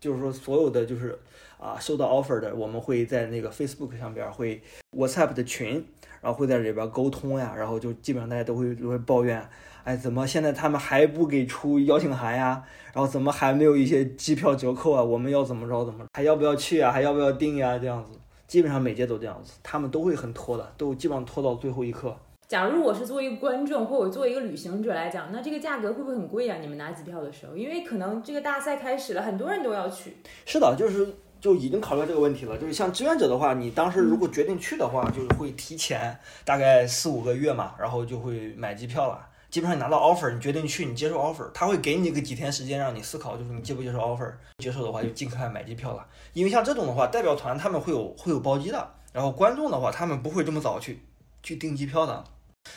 [0.00, 1.18] 就是说所有的就是
[1.58, 4.62] 啊收到 offer 的，我们会在那个 Facebook 上边会
[4.96, 5.84] WhatsApp 的群，
[6.20, 9.46] 然后会在里边沟通呀，然后就基本上大家都会都会抱怨，
[9.84, 12.62] 哎，怎么现在他们还不给出邀请函呀？
[12.92, 15.02] 然后怎么还没有一些机票折扣啊？
[15.02, 16.90] 我们要怎么着怎么，还要不要去啊？
[16.90, 17.78] 还要不要订呀？
[17.78, 22.16] 这样子，基本上每届都这样子，他们都会很拖的，都基本上拖到最后一刻。
[22.48, 26.56] 假如我是作为一个观众，或者作为一个旅行者来讲，那这个价格会不会很贵啊？
[26.62, 30.16] 你们拿机票的时候，因为可能这个大赛开始了，很多人都要去。
[30.46, 32.56] 是的，就是就已经考虑到这个问题了。
[32.56, 39.28] 就是像志愿者的话，你当时如果决定去的话，就是会提前大概四五个月嘛，然后就会买机票了。
[39.50, 44.32] 基本上你拿到 offer，你决定去，你接受 offer，他会给你个几天时间让你思考，就是你接不接受 offer。
[44.56, 51.02] 接受的话就尽快买机票了，因为像这种的话，代表团他们会有会有包机的，然后观众的话他们不会这么早去
[51.42, 52.24] 去订机票的。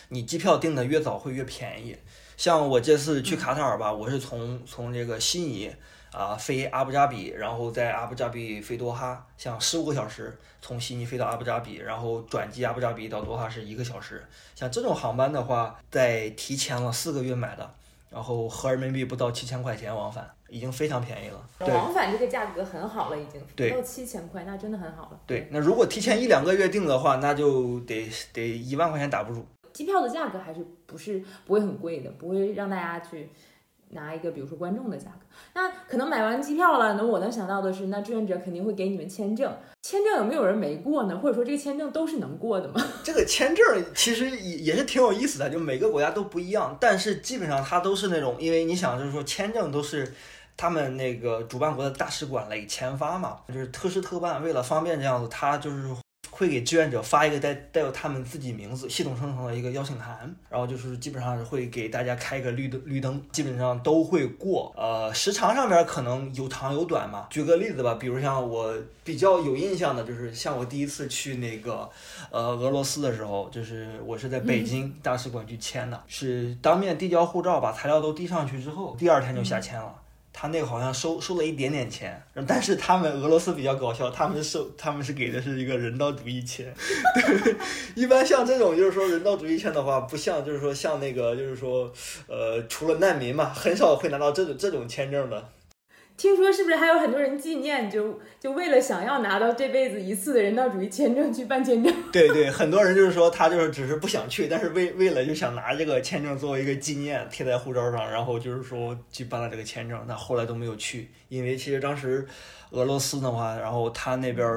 [0.09, 1.95] 你机票订的越早会越便宜。
[2.37, 5.71] 像我这次去卡塔尔吧，我是从从这个悉尼
[6.11, 14.25] 啊飞阿布扎比，然后在阿布扎比飞多哈，像十五个小时从悉尼飞到阿布扎比，然后转机阿布扎比到多哈是一个小时。
[14.55, 17.73] 像这种航班的话，在提前了四个月买的，
[18.09, 21.47] 然后合人民币不到七千块钱往返，已经非常便宜了。
[21.59, 25.19] 往返这个价格很好了，已经对不到七千块，那真的很好了。
[25.27, 29.45] 对，那如果提前一两个月订的话，那就得得一万块钱打不住。
[29.73, 33.29] 机票的价格还是不是不会很贵的，不会让大家去
[33.89, 35.25] 拿一个比如说观众的价格。
[35.53, 39.53] 那可能买完机票了，那我能想到的是，那志愿者肯定会给你们签证。
[39.81, 41.17] 签证有没有人没过呢？
[41.17, 42.81] 或者说这个签证都是能过的吗？
[43.03, 50.13] 这个签证其实也也是挺有意思的，就每个国家都不一样，但是基本上它都是那种，因为你想就是说签证都是
[50.55, 55.77] 他们那个主办国的大使馆来签发嘛，就是特事特办，为了方便这样子，他就是。
[56.41, 64.73] 会给志愿者发一个带带有他们自己名字、系统生成的一个邀请函，然后就是基本上会给大家开一个绿灯，绿灯基本上都会过。
[64.75, 67.27] 呃，时长上面可能有长有短嘛。
[67.29, 71.87] 举个例子吧，比如像我比较有印象的，就是像我第一次去那个
[72.31, 79.93] 呃俄罗斯的时候，就是我是在北京大使馆去签的，是当面递交护照，把材料都递上去之后，第二天就下签了。
[80.41, 86.73] 他那个好像收收了一点点钱，但是他们俄罗斯比较搞笑，他们收他们是给的是一个人道主义钱。
[87.13, 87.55] 对，
[87.93, 91.93] 一般像这种就是说人道主义签的话，不像就是说像那个就是说，
[92.25, 95.47] 呃，除了难民嘛，很少会拿到这种这种签证的。
[96.17, 101.93] 听说是不是还有很多人纪念，就就为了想要拿到这辈子一次的人道主义签证去办签证？
[102.11, 112.27] 对对，很多人就是说他就是只是不想去，但是为为了就想拿这个签证作为一个纪念贴在护照上，然后就是说去办了这个签证，那后来都没有去，因为其实当时。
[112.73, 114.47] 俄罗斯的话，然后他那边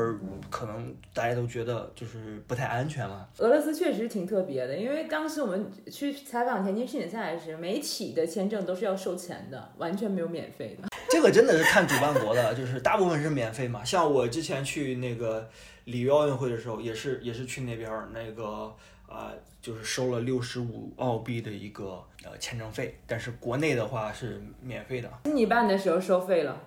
[0.49, 3.27] 可能大家都觉得就是不太安全嘛。
[3.39, 10.87] 俄罗斯确实挺特别的，因为当时我们去采访田径世锦赛时，媒体的签证都是要收钱的，完全没有免费的。
[11.11, 13.85] 这个真的是看主办国的，就是大部分是免费嘛。
[13.85, 15.49] 像我之前去那个
[15.85, 18.75] 里约奥运会的时候，也是也是去那边那个
[19.09, 25.11] 啊，就是收了六十五澳币的一个呃签证费，但是国内的话是免费的。
[25.25, 26.61] 你办的时候收费了。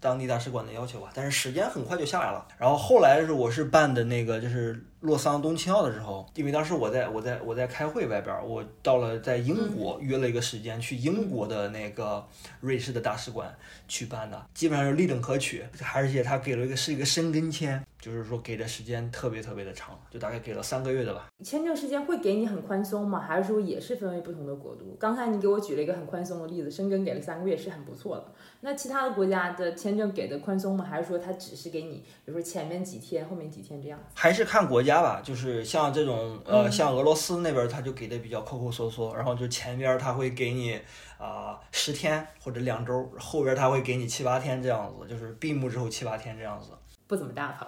[0.00, 2.48] 当地大使馆的要求吧，但是时间很快就下来了。
[2.58, 12.26] 然后后来是我是办的那个，就是洛桑冬青奥的时候，因为当时我在我在我在开会外边，我到了在英国约了一个时间去英国的那个
[12.60, 13.54] 瑞士的大使馆
[13.86, 15.62] 去办的，基本上是立等可取，
[15.94, 17.82] 而且他给了一个是一个申根签。
[18.00, 21.26] 就是说给的时间特别特别的长，就大概给了三个月的吧。
[21.44, 23.20] 签证时间会给你很宽松吗？
[23.20, 24.96] 还是说也是分为不同的国度？
[24.98, 28.24] 刚才你给我举了一个很宽松的例子，申根给了三个月是很不错的。
[28.62, 30.84] 那其他的国家的签证给的宽松吗？
[30.84, 33.98] 还是说他只是给你，比如说前面几天，后面几天这样？
[34.12, 35.22] 还是看国家吧。
[35.24, 40.78] 就是像这种呃，像俄罗斯那边他就给的比较抠抠缩缩，然后就前边他会给你
[41.18, 46.72] 啊十天或者两周，后边他会给你七八天这样子，就是闭幕之后七八天这样子。
[47.06, 47.66] 不怎么大方。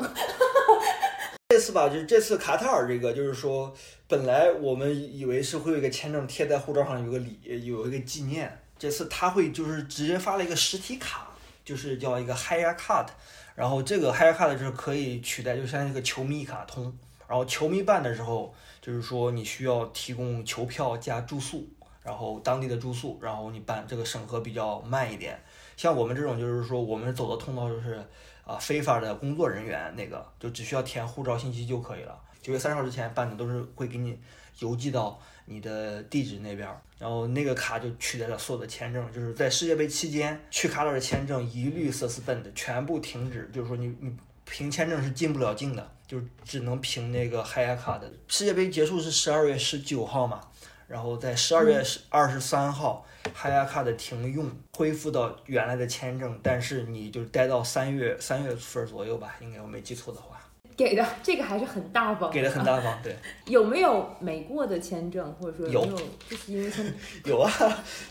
[1.48, 3.74] 这次吧，就是这次卡塔尔这个，就是说，
[4.06, 8.58] 本来我们以为是会有一个签证贴在护照上，有个礼，有一个纪念。
[8.82, 11.28] 这次他会就是直接发了一个实体卡，
[11.64, 13.06] 就是叫一个 Hire Card。
[13.54, 16.92] 然后这个 Hire Card 就是可以取代，就像一个球迷卡通。
[17.28, 21.64] 然后球迷办的时候，就是说你需要提供球票加住宿，
[22.02, 25.40] 然后当地的住宿，然后你办这个审核比较慢一点。
[25.76, 28.04] 像我们这种，就是说我们走的通道就是。
[28.44, 32.20] 啊，非法的工作人员那个就只需要填护照信息就可以了。
[32.42, 34.18] 九月三十号之前办的都是会给你
[34.58, 39.12] 邮寄到你的地址那边，然后那个卡就取代了所有的签证。
[39.12, 43.50] 就是在世界杯期间去卡塔尔的签证一律 suspend，全部停止。
[43.52, 48.10] 就是说你你凭签证是进不了境的，就是只能凭那个海亚卡的。
[48.28, 50.40] 世界杯结束是十二月十九号嘛，
[50.86, 53.06] 然后在十二月二十三号。
[53.32, 60.41] 海亚卡的停用，恢复到原来的签证，但是你就待到三月三月份左右吧，应该我没记错的话。
[60.84, 63.16] 给的 这个还是很大方，给的很大方，对。
[63.46, 65.84] 有没有没过的签证，或者说有，
[66.28, 66.84] 就是因为签
[67.24, 67.50] 有啊，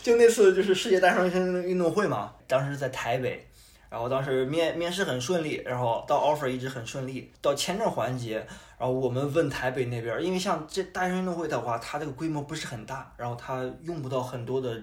[0.02, 3.46] 就那次就是世界大学生运动会嘛，当时在台北，
[3.88, 8.36] 然后当时面面试很顺利，然后到 offer 一直很顺利，到签证环节，
[8.78, 14.82] 然后我们问台北那边，因为像这大学生运动会的话，它这个规模不是很大，然后它用不到很多的。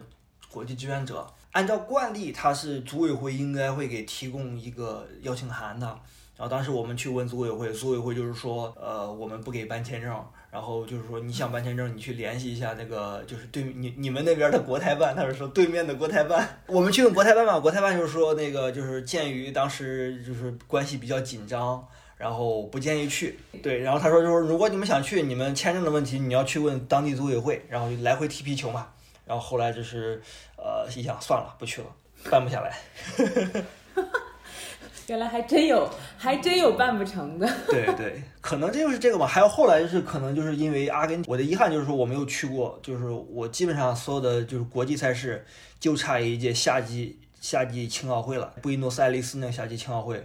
[0.51, 5.99] 国际志愿者按照惯例，它是组委会应该会给提供一个邀请函的。
[6.39, 10.25] 然后当时我们去问组委会，组委会就是说，呃，我们不给办签证。
[10.49, 15.13] 然后就是说，你想办签证，你去联系一下那个，就是对你你们那边的国台办。
[15.13, 21.85] 他是说对面的国台办，我们去问国台办嘛，国台办就是说那个就是鉴于当时就是关系比较紧张，
[22.17, 23.37] 然后不建议去。
[23.61, 28.87] 对，然后他说就是如果你们想去，你们签证的问题你要去问当地组委会，然后就来回踢皮球嘛。
[29.27, 30.19] 然后后来就是，
[30.57, 31.87] 呃，一想算了，不去了，
[32.31, 32.75] 办不下来。
[35.09, 37.51] 原来还真有，还真有办不成的。
[37.67, 39.25] 对对， 可能这就是这个吧。
[39.25, 45.43] 还有后来就是可能就是因为阿根廷，我的遗憾就是说我没有去过，就是我基本上所有的就是国际赛事
[45.79, 50.17] 就差一届夏季夏季青奥会了，布宜诺斯艾利斯那个夏季青奥会，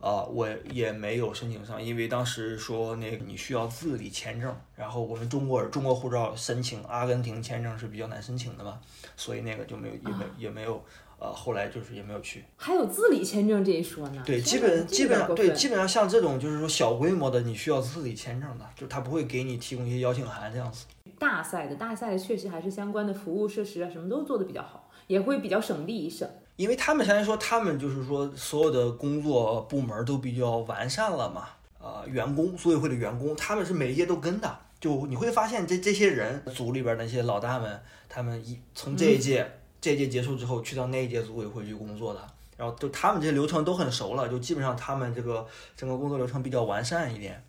[0.00, 8.80] 啊，我也没有申请上，因为当时说那个你需要自理签证，然后我们中国中国护照申请阿根廷签证是比较难申请的嘛，
[9.16, 10.84] 所以那个就没有也没也没有
[11.22, 12.42] 呃，后来就是也没有去。
[12.56, 14.20] 还有自理签证这一说呢？
[14.26, 20.86] 对，基本基本上对，基本上像这种就是说小规模的，你需要自理签证的，就他不会给你提供一些邀请函这样子。
[21.20, 26.28] 大赛的大赛的确实还是相关的服务设施啊，什么都做的比较好，也会比较省力省。
[26.56, 31.50] 因为他们相当于说，他们就是说，所有的工作部门都比较完善了嘛。
[31.78, 34.58] 呃，员工组委会的员工，他们是每一届都跟的。
[34.80, 39.48] 就你会发现，这这些人组里边那些老大们，他们一从这一届
[39.82, 42.20] 这一届结束之后，去到那一届组委会去工作的，
[42.56, 45.44] 然后就他们这些流程都很熟了，就基本上他们这个
[45.76, 47.42] 整个工作流程比较完善一点。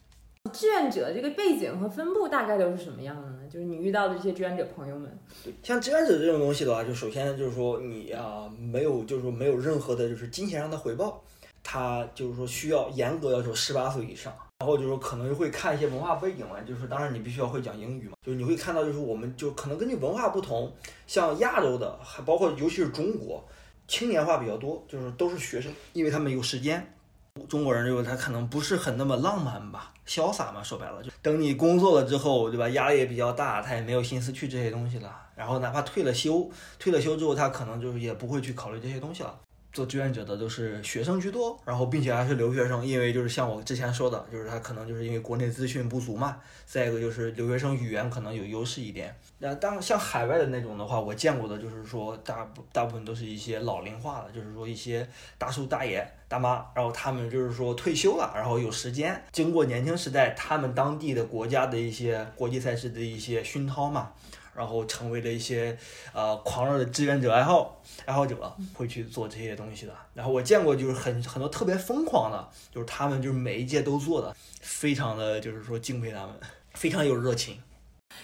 [0.52, 3.38] 志愿者这个背景和分布大概都是什么样的呢？
[3.50, 5.16] 就是你遇到的这些志愿者朋友们，
[5.62, 11.24] 像志愿者这种东西的话，就首先就是说你啊没有，就是说没有任何的就是金钱上的回报，
[11.64, 20.74] 他就是说需要严格要求十八岁以上，然后就是可能会看一些文化背景嘛，就是当然你必须要会讲英语嘛，就是你会看到就是我们就可能根据文化不同，
[21.06, 23.44] 像亚洲的还包括尤其是中国，
[23.90, 26.96] 青年化比较多，就是都是学生，因为他们有时间。
[27.50, 32.70] 中国人就是他可能不是很那么浪漫吧，潇洒嘛，说白了就等你工作了之后，对吧？
[32.70, 35.14] 压力也比较大，他也没有心思去这些东西了。
[35.36, 36.50] 然后哪怕退了休，
[36.80, 39.38] 退了休之后，他可能就是也不会去考虑这些东西了。
[39.74, 46.38] 做志愿者的都是学生居多，然后并且还是留学生，因为就是像我之前说的，就是他可能就是因为国内资讯不足嘛。
[46.66, 49.14] 再一个就是留学生语言可能有优势一点。
[49.40, 55.08] 那当像海外的那种的话，我见过的就是说大大部分都是一些老龄化的，就是说一些
[55.38, 64.12] 大叔大爷大妈，然后他们就是说退休了，然后有时间，经过年轻时代他们当地的国家的一些国际赛事的一些熏陶嘛。
[64.56, 65.78] 然后成为了一些
[66.14, 69.94] 呃狂热的志愿者爱好爱好者，会去做这些东西的。
[70.14, 76.36] 然后我见过就是很很多特别疯狂的，就是他们就是每一届都做的，非常的就是说敬佩他们，
[76.74, 77.58] 非常有热情。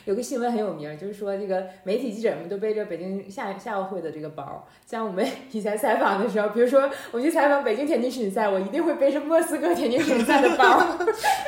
[0.06, 4.68] 有个新闻很有名，就是说这个媒体记者们都背着北京夏夏奥会的这个包。
[4.86, 10.98] 像我们以前采访的时候，比如说我去采访北京田径世锦赛，我一定会背着莫斯科田径世锦赛的包。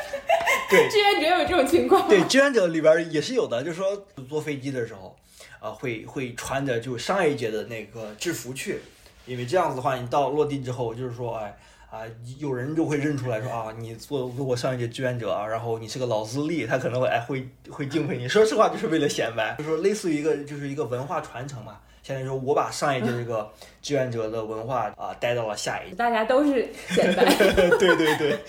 [0.69, 2.07] 对，志愿者有这种情况。
[2.07, 5.15] 对，志愿者里边也是有的，就是说坐飞机的时候，
[5.59, 8.79] 啊，会会穿着就上一届的那个制服去，
[9.25, 11.57] 因为这样子的话，你到落地之后，就是说，哎。
[11.91, 12.07] 啊，
[12.39, 18.29] 有人就会认出来说啊，你做做过上一届志愿者啊，然后你是个老资历，他可能会哎会会敬佩你。
[18.29, 21.77] 说实话，就是为了显摆，就是说类似于一个就是一个文化传承嘛。
[22.01, 23.47] 现在说我把上一届这个
[23.81, 27.25] 志愿者的文化啊带到了下一届，大家都是显摆。
[27.35, 28.39] 对 对对。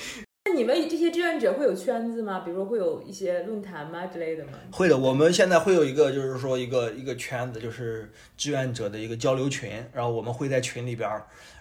[0.55, 2.41] 你们这些志愿者会有圈子吗？
[2.41, 4.53] 比如说会有一些论坛吗之类的吗？
[4.71, 11.11] 会的，我们现在会有一个就是说一个一个圈子，就是志愿者的一个交流群，然后我们会在群里边。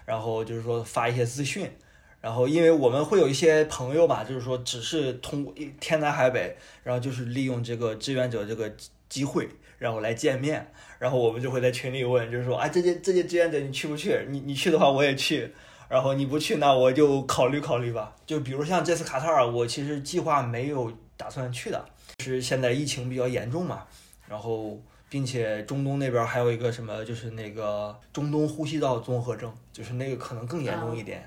[0.04, 1.70] 然后就是说发一些资讯，
[2.20, 8.68] 然后因为我们会有一些朋友吧，就是说只是通过天南海北，然后就是利用这个志愿者这个
[9.08, 14.26] 机会，然后来见面，然后我们就会在群里问，就是说啊，这些这些志愿者你去不去？
[14.28, 15.52] 你你去的话我也去，
[15.92, 18.16] 然后你不去那我就考虑考虑吧。
[18.24, 21.84] 就比如像这次卡塔尔，我其实计划没有打算去的，
[22.20, 23.84] 是现在疫情比较严重嘛，
[24.26, 24.80] 然后。
[25.12, 31.22] 并且中东那边还有一个什么，就是那个中东呼吸道综合症，就是那个可能更严重一点。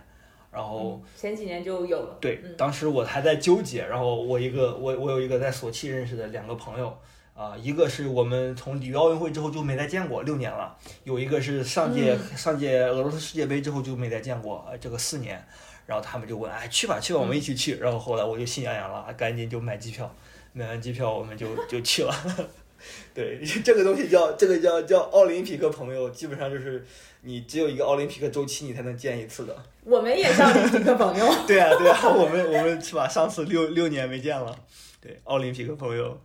[0.52, 2.18] 然后前几年就有了。
[2.20, 3.86] 对，当时我还在纠结。
[3.86, 6.98] 然后我一个我我有一个在索契认识的两个朋友
[7.36, 10.74] 啊，一个是我们从里约奥运会之后就没再见过，六年了；
[11.04, 15.46] 有一个是上届上届俄罗斯世界杯之后就没再见过，这个四年。
[15.86, 17.76] 然后他们就问，哎，去吧去吧，我们一起去。
[17.76, 20.12] 然后后来我就心痒痒了，赶紧就买机票，
[20.52, 22.12] 买完机票我们就就去了。
[23.14, 26.84] 对， 这个东西叫这个叫叫奥林匹克朋友，基本上就是
[27.22, 29.56] 你只有一个奥林匹克周期，你才能见一次的。
[29.84, 31.32] 我们也是奥林匹克朋友。
[31.46, 33.08] 对啊，对啊，我们我们是吧？
[33.08, 34.58] 上次六六年没见了。
[35.00, 36.20] 对，奥林匹克朋友。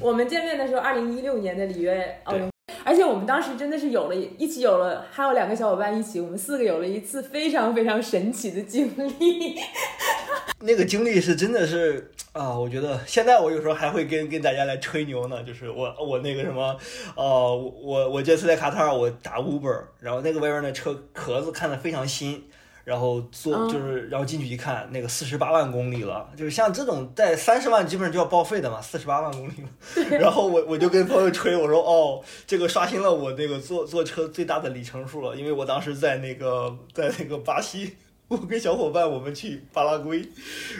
[0.00, 2.50] 我们见面的时候，二零一六年的里约奥运，
[2.84, 9.56] 而且我们当时真的是有了一起有了，还有两个小伙伴一起，我们四个有了一次非常非常神奇的经历。
[10.60, 16.76] 那个经历是真的是啊，我觉得现在我有时候还会跟跟大家来吹牛呢，就是我我那个什么，
[17.14, 22.48] 呃，我我这次在卡塔尔我打 Uber，然后那个外边那车壳子看的非常新，
[22.86, 37.96] 然后坐就是然后进去一看，那个四十八万公里了，就是像这种在三十万基本上就要报废的嘛，四十八万公里了，然后我我就跟朋友吹，我说哦，这个刷新了我那个坐坐车最大的里程数了，因为我当时在那个在那个巴西。
[38.28, 40.20] 我跟小伙伴我们去巴拉圭，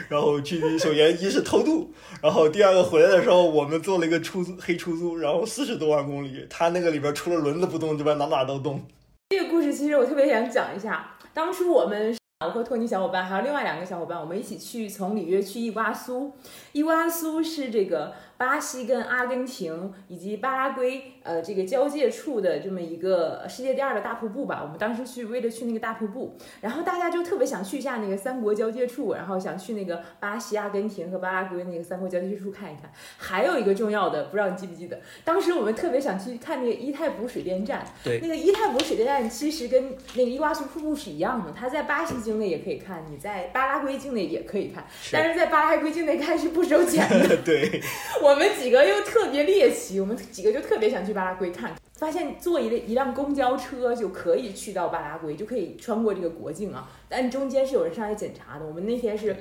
[0.09, 1.89] 然后去首先一是偷渡，
[2.21, 8.85] 然后第二个回来的时候我们坐了一个出租黑出租，然后四十多万公里，它那个里边除了轮子不动这边哪哪都动。
[9.29, 16.33] 这个故事其实我特别想讲一下，当初我们我和托尼小伙伴还有另外两个小伙伴，我们一起去从里约去伊瓜苏。
[16.71, 24.61] 伊瓜苏是这个巴西跟阿根廷以及巴拉圭呃这个交界处的这么一个世界第二的大瀑布吧。
[24.63, 32.91] 我们当时去为了去那个大瀑布，然后大家就特别想去一下那个三国交界处，然后想去那个巴西、阿根廷和巴拉圭那个三国交界处看一看。
[33.17, 37.85] 还有一个重要的，不知道你记不记得，当时我们特别想去看那个伊泰普水电站。
[38.03, 47.37] 对，那个伊泰普水电站其实跟那个伊瓜苏瀑布是一样的，它在巴西境内也可以看，你在巴拉圭境内也可以看，但是在巴拉圭境内看是不收钱的。
[47.43, 47.81] 对，
[48.21, 58.65] 我们几个又特别猎奇，我们几个就特别想去巴拉圭看，发现坐一一辆公交车就可以去到巴拉圭，就可以穿过这个国境啊，但中间是有人上来检查的。
[58.65, 59.35] 我们那天是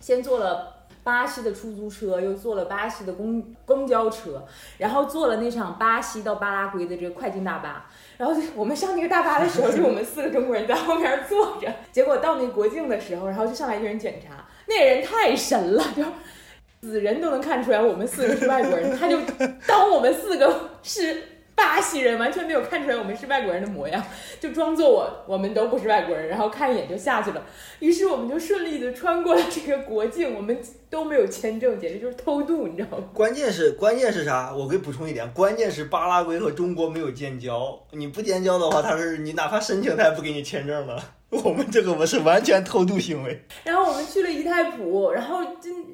[0.00, 0.78] 先坐了。
[1.04, 4.46] 巴西的出租车，又坐了巴西的公公交车，
[4.78, 7.90] 然后坐了那场巴西到巴拉圭的这个快进大巴。
[8.16, 11.66] 然后我们上那个大巴的时候， 就我们四个中国人在后面坐着。
[11.90, 16.04] 结果到那国境的时候，然后就上来一个人检查，那人太神了，就
[16.82, 19.18] 死人都能看出来我们四个是外国人，他就
[19.66, 21.22] 当我们四个是。
[21.54, 24.02] 巴西人完全没有看出来我们是外国人的模样，
[24.40, 27.46] 就装作我我们都不是外国人，然后看一眼就下去了。
[27.78, 30.58] 于是我们就顺利的穿过了这个国境，我们
[30.88, 33.04] 都没有签证，简直就是偷渡，你知道吗？
[33.12, 34.52] 关键是关键是啥？
[34.56, 41.00] 我给补充一点，关键是巴拉圭和中国没有建交，你不建交的话，他是你哪怕申请他也不给你签证的。
[41.44, 43.42] 我们这个我是完全偷渡行为。
[43.64, 45.40] 然后我们去了伊泰普，然后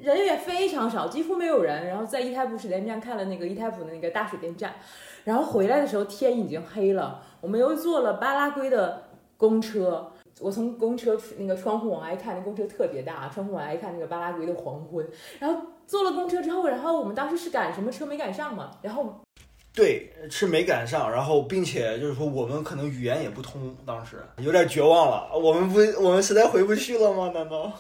[0.02, 1.86] 人也非常少，几乎没有人。
[1.86, 4.74] 然后在伊泰普水电站看了那个伊泰普的那个大水电站。
[5.22, 9.04] 然后回来的时候天已经黑了，我们又坐了巴拉圭的
[9.36, 10.10] 公车。
[10.40, 15.06] 我从公车那个窗户往外看，那公车特别大，窗户往外看那个巴拉圭的黄昏。
[15.38, 18.72] 然后坐了公车之后，然后我们当时是赶什么车没赶上嘛？
[18.82, 19.20] 然后
[19.78, 21.08] 对，是没赶上。
[21.08, 25.30] 然后并且就是说我们可能语言也不通，当时有点绝望了。
[25.38, 27.30] 我们不，我们实在回不去了吗？
[27.32, 27.72] 难道？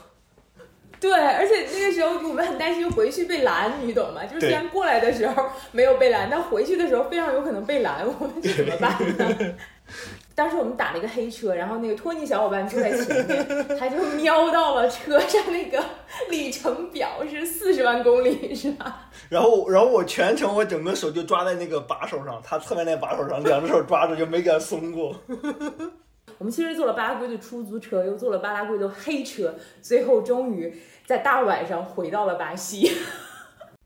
[1.00, 4.24] 对，而且那个时候我们很担心回去被拦，你懂吗？
[4.24, 9.54] 就是虽然过来的时候没有被拦，但回去的时候非常有可能被拦，我们怎么办呢？
[10.38, 15.84] 当时我们打了一个黑车，然后那个托尼小伙伴坐在前面， 他就瞄到了车上那个
[16.30, 19.10] 里程表是四十万公里，是吧？
[19.28, 25.12] 然后，然后我全程我整个手就抓在那个把手上，他侧面那把手上，两只手抓着就没敢松过。
[26.38, 30.72] 我们其实坐了巴拉圭的出租车，又坐了巴拉圭的黑车，最后终于
[31.04, 32.92] 在大晚上回到了巴西。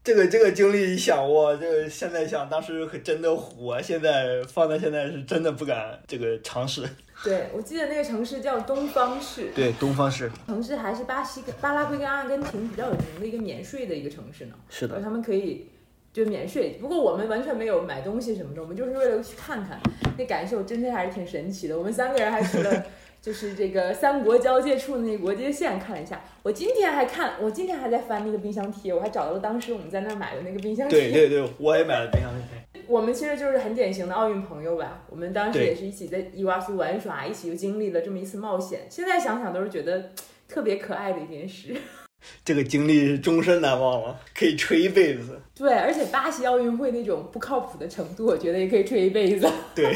[0.04, 3.80] 这个这个经历一想，我这个现在想，当时可真的虎啊！
[3.80, 6.82] 现在放在现在是真的不敢这个尝试。
[7.22, 9.52] 对，我记得那个城市叫东方市。
[9.54, 14.54] 对，东方市城市还是巴西跟巴拉圭跟阿根廷比较有名的一个免税的一个城市呢。
[14.68, 15.68] 是的，他们可以。
[16.12, 19.80] 就免税，不过我们完全没有买东西什么的，我们就是为了去看看，
[20.18, 21.78] 那感受真的还是挺神奇的。
[21.78, 22.84] 我们三个人还去了，
[23.22, 26.22] 就是这个三国交界处的那个国界线看了一下。
[26.42, 31.12] 我今天还看，我今天还在翻那个冰箱贴，我还找到了当时我们在那儿买的那个冰箱贴。
[31.12, 32.82] 对对对，我也买了冰箱贴。
[32.88, 35.04] 我们其实就是很典型的奥运朋友吧。
[35.08, 38.80] 我们当时也是一起在伊瓜苏玩耍，一起又经历了这么一次冒险。
[38.90, 40.10] 现在想想都是觉得
[40.48, 41.76] 特别可爱的一件事。
[42.44, 45.40] 这个经历是终身难忘了，可以吹一辈子。
[45.54, 49.48] 对，而且巴西奥运会那种不靠谱的程度，我觉得也可以吹一辈子。
[49.74, 49.92] 对，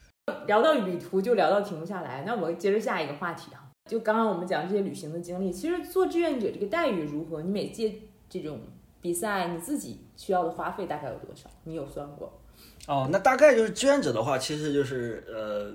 [0.46, 2.22] 聊到旅途就聊到停不下来。
[2.26, 7.42] 那我们接着下一个话题哈，就刚刚我们讲这些旅行的经历，其实做志愿者这个待遇如何？
[7.42, 7.94] 你每届
[8.28, 8.60] 这种
[9.00, 11.50] 比赛，你自己需要的花费大概有多少？
[11.64, 12.38] 你有算过？
[12.86, 15.72] 哦，那大概就是志愿者的话，其实就是呃，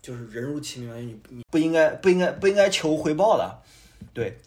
[0.00, 3.62] 就是人如其名，你你不应该不应该不应该求回报的。
[4.12, 4.38] 对，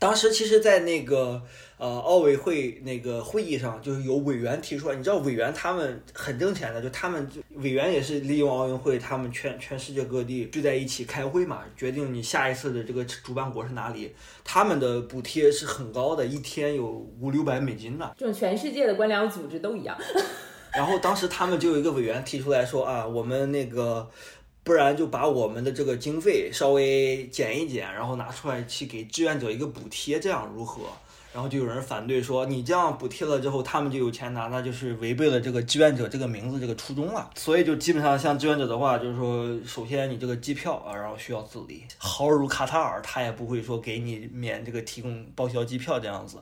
[0.00, 1.42] 当时其实，在那个
[1.76, 16.86] 呃奥委会那个会议上，就是有委员提出来，你知道委员他们很挣钱的，就他们委员也是利用奥运会，他们全全世界各地聚在一起开会嘛，决定你下一次的这个主办国是哪里，他们的补贴是很高的，一天有
[17.20, 18.10] 五六百美金呢。
[18.16, 19.94] 这种全世界的官僚组织都一样。
[20.72, 24.08] 然后当时他们就有一个委员提出来说啊，我们那个。
[24.62, 30.82] 不然就把我们的这个经费稍微减一减，然后拿出来去给志愿者一个补贴，这样如何？
[31.32, 37.30] 然后就有人反对说，你这样补贴了之后，他们就有钱拿，那就是违背了这个志愿者这个名字这个初衷了。
[37.36, 46.38] 所以就基本上像志愿者的话，就是说，首先你这个机票啊，然后需要自理，豪如卡塔尔，他也不会说给你免这个提供报销机票这样子。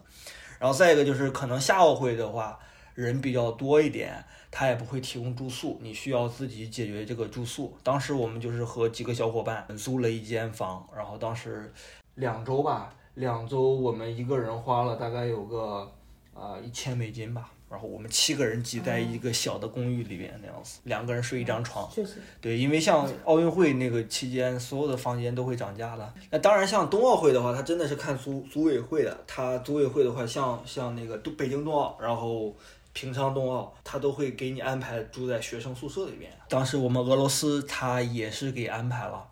[0.59, 2.59] 然后再一个就是可能夏奥会的话，
[2.99, 4.25] 人比较多一点。
[4.51, 7.77] 他也不会提供住宿，你需要自己解决这个住宿。
[7.83, 11.71] 当时我们就是和几个小伙伴租了一间房，然后当时
[12.15, 15.93] 两周吧，两周我们一个人花了大概有个
[16.33, 21.87] 呃一千美金吧，然后我们七个人挤在一个小的公寓里边那样子，两个人睡一张床。
[21.93, 26.15] 确实，对，因为像奥运会那个期间，所有的房间都会涨价的。
[26.31, 29.25] 那当然，像冬奥会的话，它真的是看组组委会的。
[29.27, 32.57] 它组委会的话，像像那个东北京冬奥，然后
[32.99, 36.29] 平昌冬奥，他都会给你安排住在学生宿舍里边。
[36.49, 39.25] 当时我们俄罗斯他也是给安排了，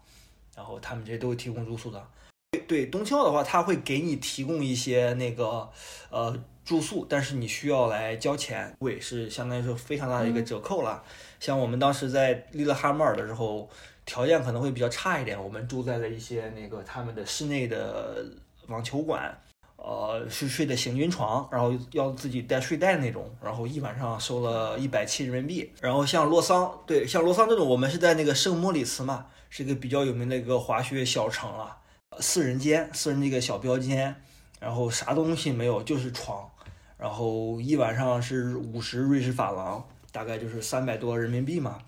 [0.54, 2.00] 然后他们这些都会提供住宿的。
[2.52, 5.68] 对对，冬青奥的话，它会给你提供一些那个
[6.10, 6.38] 呃。
[6.66, 11.00] 住宿，但是你需要来交钱，贵是相当于是非常大的一个折扣了。
[11.38, 13.70] 像我们当时在利勒哈默尔的时候，
[14.04, 18.26] 条件可能会比较差一点，我们住在了一些那个他们的室内的
[18.66, 19.32] 网球馆，
[19.76, 25.70] 呃，是睡的行军床，然后要自己带睡袋那种，然后一晚上收了一百七人民币。
[25.80, 31.76] 然后像洛桑，对，像洛桑这种，我们是在那个圣莫里茨嘛，是一个比较有名的一个滑雪小城了，
[32.18, 34.16] 四人间，四人那个小标间，
[34.58, 36.50] 然后啥东西没有，就是床。
[36.98, 41.78] 然后一晚上是五十瑞士法郎，大概就是三百多人民币嘛。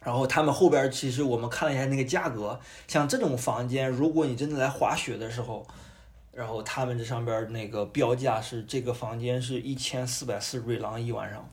[0.00, 5.66] 然后他们后边其实我们看了一下那个价格，像这种房间，如果你真的来滑雪的时候，
[6.36, 11.48] 然后他们这上边那个标价是这个房间是一千四百四十瑞郎一晚上，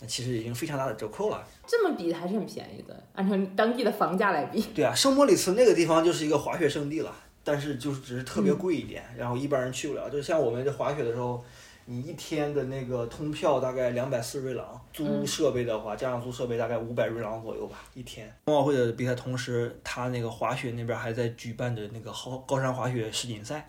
[0.00, 1.46] 那其实已经非常大的折扣了。
[1.64, 4.60] 这么比还是很便宜的，按照当地的房价来比。
[4.74, 7.14] 对啊，圣莫里茨那个地方就是一个滑雪圣地了，
[7.44, 10.10] 但是就是只是特别贵一点，然后一般人去不了。
[10.10, 11.44] 就像我们这滑雪的时候。
[11.88, 18.28] 你一天的那个通票大概两百四瑞郎，租设备的话，加上租设备大概五百瑞郎左右吧，一天。
[18.44, 23.64] 冬奥会的比赛同时，他那个滑雪那边还在举办着那个高高山滑雪世锦赛，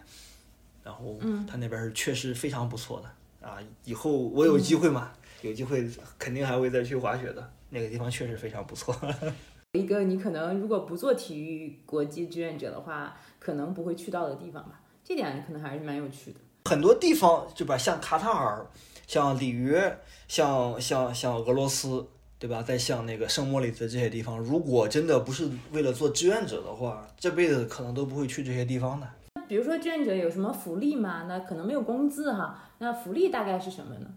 [0.87, 3.57] 然后他那边是确实非常不错的啊。
[3.83, 5.11] 以后我有机会嘛，
[5.41, 5.85] 有机会
[6.17, 7.51] 肯定还会再去滑雪的。
[7.69, 8.95] 那个地方确实非常不错。
[9.77, 16.39] 一个你可能如果不做体育国际志愿者的话，可能不会去到的地方吧，这点可能还是蛮有趣的。
[16.63, 17.77] 很多地方，对吧？
[17.77, 18.65] 像卡塔尔，
[19.05, 22.07] 像里约，像像像俄罗斯，
[22.39, 22.63] 对吧？
[22.63, 29.07] 再像那个圣莫里斯这些地方，如果真的不是为了做志愿者的话，这辈子可能都不会去这些地方的。
[29.47, 31.25] 比如说志愿者有什么福利吗？
[31.27, 32.63] 那可能没有工资哈。
[32.79, 34.07] 那福利大概是什么呢？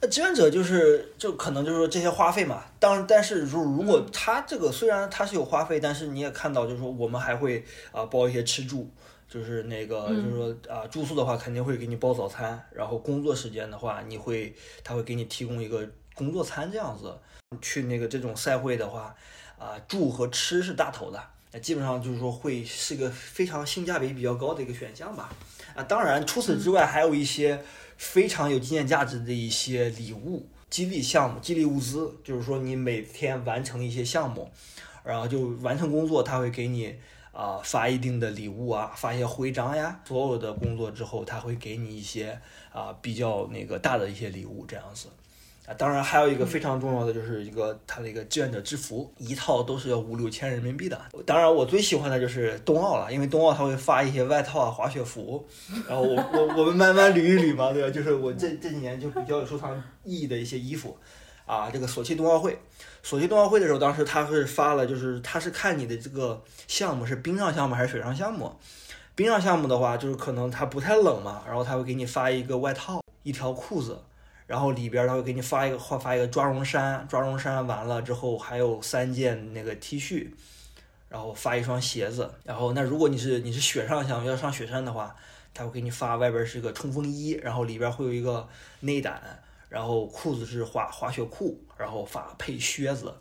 [0.00, 2.64] 那志愿者就是就可能就是说这些花费嘛。
[2.78, 8.90] 当但是如如果他这个虽然他是有花费，但是你也看到就是说我们还会啊包一些吃住。
[9.28, 17.14] 就是那个，就是说啊，住宿的话肯定会给你包早餐，然后工作时间的话，你会他会给你提供一个工作餐这样子。
[17.60, 19.14] 去那个这种赛会的话，
[19.58, 21.22] 啊，住和吃是大头的，
[21.52, 25.30] 那基本上就是说会是个非常性价比比较高的一个选项吧。
[25.74, 27.62] 啊，当然除此之外还有一些
[27.96, 34.50] 非常有纪念价值的一些礼物、激励项目、激励物资，就是说你每天完成一些项目，
[35.04, 36.94] 然后就完成工作，他会给你。
[37.30, 40.00] 啊，发一定的礼物啊，发一些徽章呀。
[40.04, 42.36] 所有的工作之后，他会给你一些
[42.72, 45.06] 啊比较那个大的一些礼物，这样子。
[45.68, 50.98] 啊，当然还有一个非常重要的，就是一个他的一个志愿者制服，一套都是要五六千人民币的。
[51.26, 55.46] 当然，我最喜欢的就是冬奥了，因为冬奥他会发一些外套啊、滑雪服，
[55.86, 57.90] 然后我我我们慢慢捋一捋嘛，对吧？
[57.90, 60.96] 就是我这这几年就比较有收藏意义的一些衣服。
[61.44, 62.58] 啊，这个索契冬奥会，
[63.02, 68.52] 索契冬奥会的时候，当时他是发了，就是他是看你的这个项目是冰上项目还是水上项目。
[69.14, 73.98] 冰上项目的话，就是可能它不太冷嘛，然后他会给你发一个外套、一条裤子，
[74.48, 80.28] 然后里边他会给你发一个发发一个抓绒衫，抓绒衫完了之后还有三件那个 T 恤，
[81.08, 82.28] 然后发一双鞋子。
[82.42, 85.14] 然后那如果你是你是雪上想要上雪山的话，
[85.54, 88.48] 他会给你发外边是个冲锋衣，然后里边会有一个
[88.80, 89.22] 内胆。
[89.68, 93.12] 然后裤子是滑滑雪裤，然后发配靴子，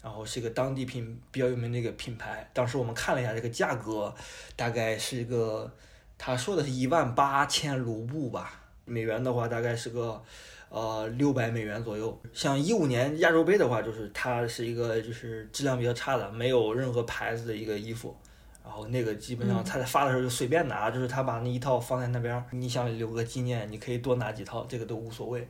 [0.00, 2.48] 然后是一个当地品比较有名的一个品牌。
[2.52, 4.14] 当时我们看了一下这个价格，
[4.54, 5.68] 大概是一个，
[6.16, 10.22] 他说的是一万八千卢布吧，美元的话大概是个，
[10.68, 12.18] 呃六百美元左右。
[12.32, 18.16] 像一五年亚洲杯的话，就是它是一个就是质量比较差的，没有任何牌子的一个衣服，
[18.64, 25.48] 然后那个基本上他在发的时候就随便拿，就是他把那一套放在那边，你想留个纪念，你可以多拿几套，这个都无所谓。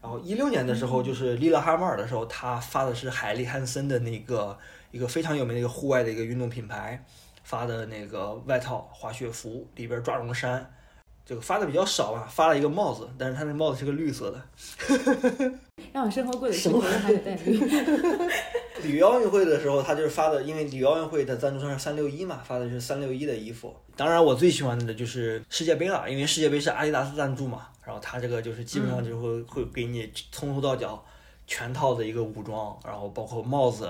[0.00, 4.58] 然后一六年的时候，就是利勒哈默尔的时候，他发的是海利汉森的那个
[4.90, 7.04] 一个非常有名的一个户外的一个运动品牌
[7.44, 10.68] 发的那个外套滑雪服，里边抓绒衫，
[11.32, 14.42] 这个发的比较少吧，发了一个帽子，但是他那帽子是个绿色的。
[15.90, 17.58] 让我生活过得幸福，还得戴绿。
[18.82, 23.74] 里约奥运会的时候，他就是发的，因为里约奥运会的赞助商是三六一嘛，发的是三六一的衣服。
[23.96, 27.68] 当然，我最喜欢的就是世界杯了，因为世界杯是阿迪达斯赞助嘛。
[27.82, 31.02] 然后他这个就是基本上就会会给你从头到脚
[31.46, 33.88] 全套的一个武装，然后包括帽子。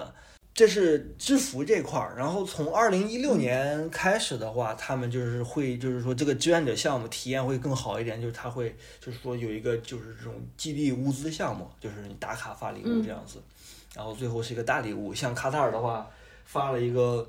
[0.54, 13.40] 这是制服这块儿，然后从二零一六年开始的话，他们就是会，就是说这个志愿者项目体验会更好一点，就是他会，就是说有一个就是这种激励物资项目，就是你打卡发礼物这样子，
[13.94, 16.10] 然后最后是一个大礼物，像卡塔尔的话
[16.44, 17.26] 发了一个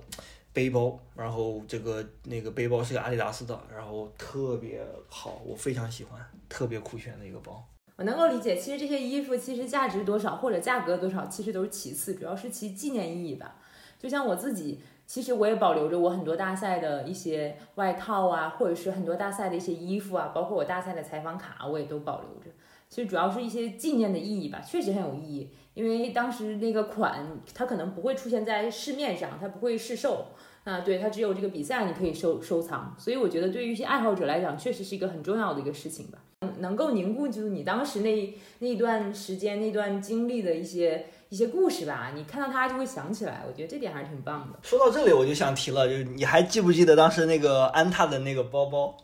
[0.52, 6.20] 背包，然后这个那个背包是个阿迪达斯的，然后特别好，我非常喜欢，
[6.50, 7.66] 特别酷炫的一个包。
[7.96, 13.56] 我能够理解，其实这些衣服其实价值多少或者价格多少，其实都是其次，主要是其纪念意义吧。
[14.00, 22.50] 就像我自己，其实我也保留着我很多大赛的一些外套啊，或者是很多大赛的一些衣服啊，包括我大赛的采访卡，我也都保留着。
[22.90, 25.50] 其实主要是一些纪念的意义吧，确实很有意义。
[25.74, 30.28] 因为当时那个款它可能不会出现在市面上，它不会试售
[30.64, 32.96] 啊，对，它只有这个比赛你可以收收藏。
[32.98, 36.20] 所以我觉得对于一些爱好者来讲，确实是一个很重要的一个事情吧。
[36.60, 44.60] 能够凝固住你当时那那一段时间、那段经历的一些一些故事吧，你看到它就会想起来，我觉得这点还是挺棒的。
[44.62, 48.96] 说到这里，我就想提了，就是你还记不记得当时那个安踏的那个包包，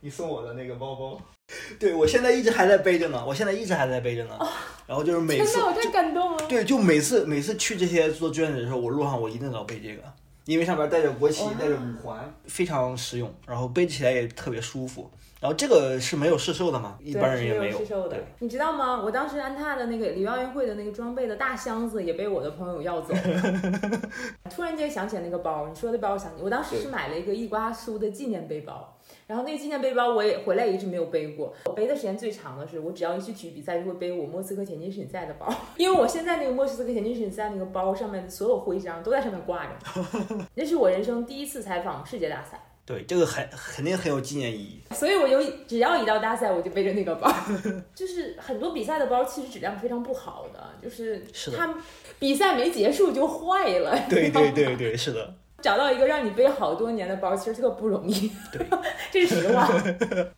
[0.00, 1.20] 你送我的那个包包？
[1.80, 4.38] 对我现在一直还在背着呢，我现在一直还在背着呢。
[4.86, 6.46] 然后就是每次，真的，我太感动了。
[6.46, 10.02] 对，就每次每次去这些做志愿者的时候，我路上我一定要背这个，
[10.44, 15.10] 因为上面带着国旗，带着五环，非常实用，然后背起来也特别舒服。
[15.40, 17.78] 然后这个是没有试售的吗，一般人也没有。
[17.78, 19.00] 试售的，你知道吗？
[19.00, 24.00] 我当时安踏的那个里奥运会的那个装备的大箱子也被我的朋友要走了。
[24.50, 31.54] 突然间想起来那个包，你说的包，我想起我当时是买了一个伊瓜苏的纪念背包，然后那个纪念背包我也回来一直没有背过。
[31.66, 39.72] 我背的时间最长的是，我只要一去体育比赛就会背我莫斯科田径锦赛的包， 因为我现在那个莫斯科田径锦赛那个包上面的所有徽章都在上面挂着。
[40.56, 42.60] 那是我人生第一次采访世界大赛。
[42.88, 47.30] 对，这个很肯定很有纪念意义，所以我就只要一到大赛，我就背着那个包。
[47.94, 51.22] 就是很多比赛的包其实质量非常不好的，就是
[51.54, 51.74] 它
[52.18, 53.94] 比赛没结束就坏了。
[54.08, 55.34] 对对对对，是的。
[55.60, 58.32] 找到一个让你背好多年的包，其实特不容易。
[58.50, 58.66] 对，
[59.12, 59.68] 这是实话，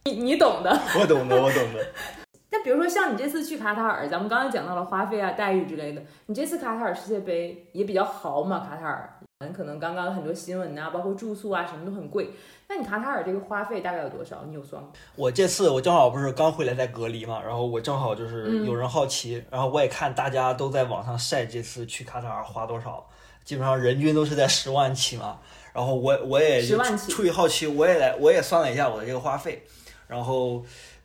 [0.06, 0.76] 你你懂的。
[0.98, 1.86] 我懂的，我懂的。
[2.50, 9.08] 那比如说像你这次去卡塔尔，咱们刚刚讲到了花费啊、待遇之类的，你这次卡塔尔世界杯也比较豪嘛，卡塔尔。
[9.48, 12.30] 可能刚刚很多新闻啊，包括住宿啊，什么都很贵。
[12.68, 14.44] 那你卡塔尔这个花费大概有多少？
[14.46, 14.90] 你有算吗？
[15.16, 23.08] 我这次我正好不是刚回来在隔离嘛，然后我正好就是有人好奇，然后我也看大家都在网上晒这次去卡塔尔花多少，
[23.42, 25.38] 基本上人均都是在十万起嘛。
[25.72, 26.60] 然后我我也
[27.08, 29.62] 出于好奇，我也来我也算了一下我的这个花费，
[30.06, 30.62] 然后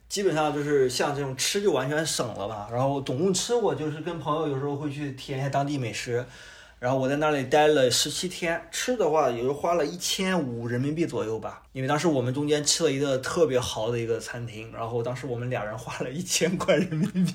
[0.10, 2.68] 基本上就是像这种吃就完全省了吧。
[2.70, 6.26] 然后总共吃我就是跟朋友有时候会去体验一下当地美食。
[6.78, 11.64] 然后我在那里待了十七天，吃的话也就花了一千五人民币左右吧。
[11.72, 17.34] 因为当时我们中间吃了一个特别豪的一个餐厅，然后当时我们俩人花了 一千块人民币。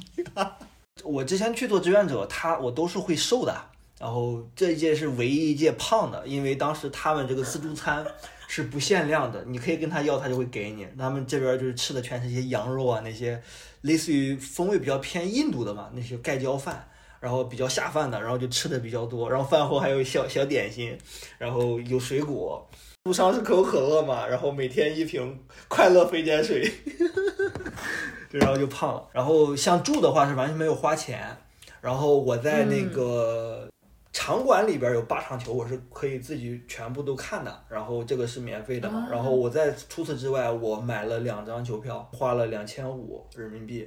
[1.03, 3.59] 我之前去做志愿者，他我都是会瘦的，
[3.99, 8.05] 然后这一届是唯一一届胖的，因为当时他们这个自助餐
[8.47, 10.86] 是不限量的，你可以跟他要，他就会给你。
[10.99, 13.43] 他们这边就是吃的全是一些羊肉啊，那些
[13.80, 16.86] 类似于风味比较偏印度的嘛，那些盖浇饭。
[17.20, 20.96] 然后比较下饭的，然后就吃的比较多，然后饭后还有小小点心，
[21.36, 22.66] 然后有水果，
[23.04, 26.66] 路上是可口可乐嘛，然后每天一瓶快乐飞尖水，
[28.30, 29.06] 对，然后就胖了。
[29.12, 31.36] 然后像住的话是完全没有花钱，
[31.82, 33.68] 然后我在那个
[34.14, 39.06] 场馆里边有八场球，我是可以自己全部都看的，然后这个是免费的嘛。
[39.10, 43.86] 然后我在除此之外，我买了两张球票，花了两千五人民币。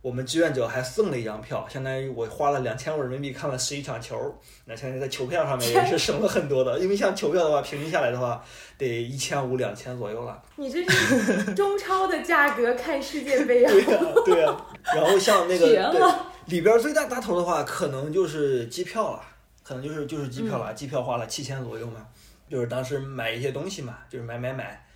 [0.00, 4.16] 我们志愿者还送了一张票，相当于我花了两千五人民币看了十一场球，
[4.64, 6.78] 那相当于在球票上面也是省了很多的。
[6.80, 8.42] 因为像球票的话，平均下来的话
[8.78, 10.40] 得一千五两千左右了。
[10.54, 13.72] 你这是中超的价格看世界杯啊？
[13.72, 14.56] 对呀，对呀。
[14.94, 16.00] 然后像那个 对
[16.46, 19.22] 里边最大大头的话，可能就是机票了，
[19.64, 22.06] 可能就是就是机票了，机票花了七千左右嘛，
[22.48, 24.86] 就是当时买一些东西嘛，就是买买买，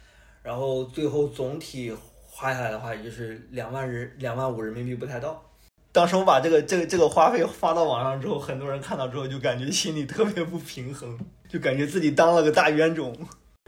[0.44, 1.92] 然后最后总体。
[2.34, 5.40] 花下来的话，也就是两万人两万五人民币不太到。
[5.92, 13.14] 当时我把这个这个这个花费发到网上之后，很多人看到之后就感觉心里特别不平衡，就感觉自己当了个大冤种。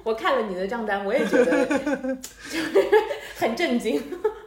[0.03, 2.73] 我看了你的账单，我也觉得就是
[3.37, 4.03] 很震惊。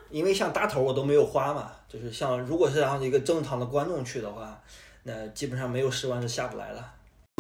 [0.10, 4.60] 因为像大头我都没有花嘛，就是像如果是让一个正常的观众去的话，
[5.04, 6.84] 那基本上没有十万是下不来的。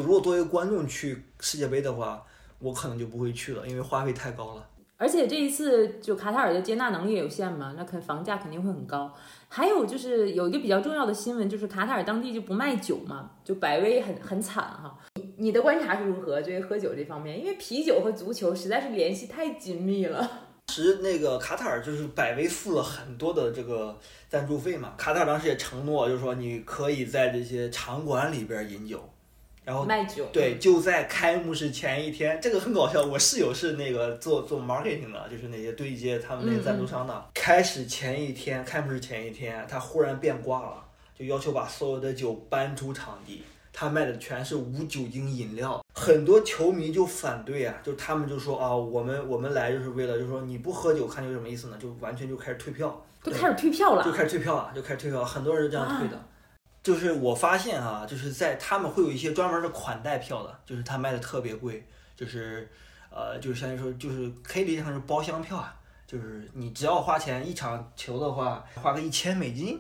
[0.04, 2.24] 如果作为观众去世界杯的话，
[2.60, 4.64] 我可能就不会去了，因为花费太高了。
[4.98, 9.14] 而且这一次就卡塔尔的接纳能力也有限嘛，那肯房价肯定会很高。
[9.48, 14.98] 还有就是有一个比较重要的新闻，就是卡塔尔当地就不卖酒嘛，就百威很很惨哈。
[15.16, 16.42] 你你的观察是如何？
[16.42, 20.30] 对于喝酒这方面，因为啤酒和足球实在是联系太紧密了。
[20.74, 29.08] 时那个卡塔尔就是百威付了很多的这个赞助费嘛，卡塔尔当时也承诺，就是说你可以在这些场馆里边饮酒。
[29.68, 33.04] 然后卖酒，对，就在开幕式前一天，这个很搞笑。
[33.04, 37.30] 我室友是那个做做 marketing 的，就是那些对接他们那些赞助商的。
[37.34, 40.82] 开始前一天，开幕式前一天，他忽然变卦了，
[41.14, 43.44] 就要求把所有的酒搬出场地。
[43.74, 51.78] 他卖的全是无酒精饮料，很多球迷就反对啊，就他们就说啊，我们我们来就是为了，就是说你不喝酒看球什么意思呢？
[51.78, 56.18] 就完全就开始退票，都开始退票了，就开始退票了，就开始退票，很多人是这样退的。
[56.88, 61.86] 就是我发现啊，就是在他们会有一些专门的款待票的，就是他卖的特别贵，
[62.16, 62.66] 就是
[63.10, 65.76] 呃，就是相当于说，就是可以理解成是包厢票啊，
[66.08, 69.78] 就是你只要花钱一场球的话，花个一千美金，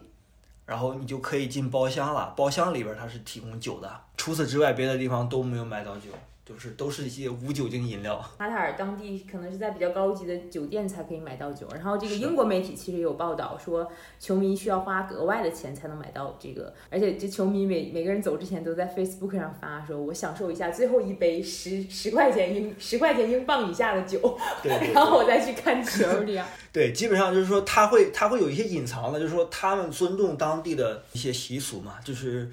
[0.65, 6.09] 然后你就可以进包厢了，包厢里边它是提供酒的，除此之外别的地方都没有买到酒。
[6.47, 8.23] 就是都是一些无酒精饮料。
[8.37, 26.47] 卡塔尔当地可能是在比较高级的酒店才可以买到酒，然后这个英国媒体其实有报道说，球迷需要花额外的钱才能买到这个，而且这球迷每每个人走之前都在 Facebook 上发说，我享受一下最后一杯十十块钱英十块钱英镑以下的酒，对，然后我再去看球这样。
[26.71, 32.49] 对，基本上就是说他会他会有一些隐藏的，就是说他们尊重当地的一些习俗嘛，就是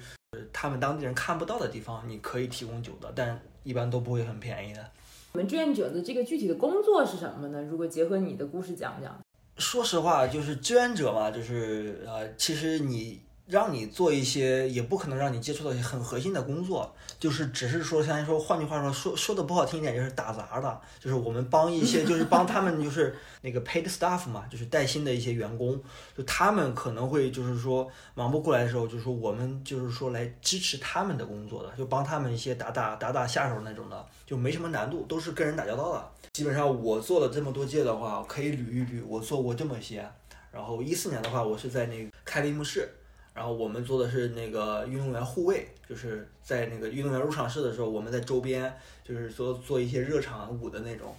[0.51, 3.39] 他们当地人看不到的地方，你可以提供酒的，但。
[3.65, 4.89] 一般都不会很便宜的。
[5.33, 7.61] 我们志愿者的这个具体的工作是什么呢？
[7.63, 9.19] 如果结合你的故事讲讲。
[9.57, 13.19] 说实话，就是志愿者嘛，就是呃，其实你。
[13.47, 25.79] 让你做一些，也不可能让你接触到一些很核心的工作，就是只是说，相当于说，换句话说，说说的不好听一点，就是打杂的，就是我们帮一些， 就是帮他们，就是那个 paid staff 嘛，就是带薪的一些员工，
[26.17, 36.11] 就他们可能会就是说忙不过来的时候，就是说我们就是说来支持他们的工作的，就帮他们一些打打打打下手那种的，就没什么难度，都是跟人打交道的。
[36.33, 40.09] 基本上我做了这么多届的话，可以捋一捋，我做过这么些。
[40.51, 42.89] 然后一四年的话，我是在那个开闭幕式。
[43.35, 48.73] 然后我们做的是那个运动员护卫，就是在那个运动员入场式的时候，我们在周边
[49.03, 51.13] 就是说做一些热场舞的那种。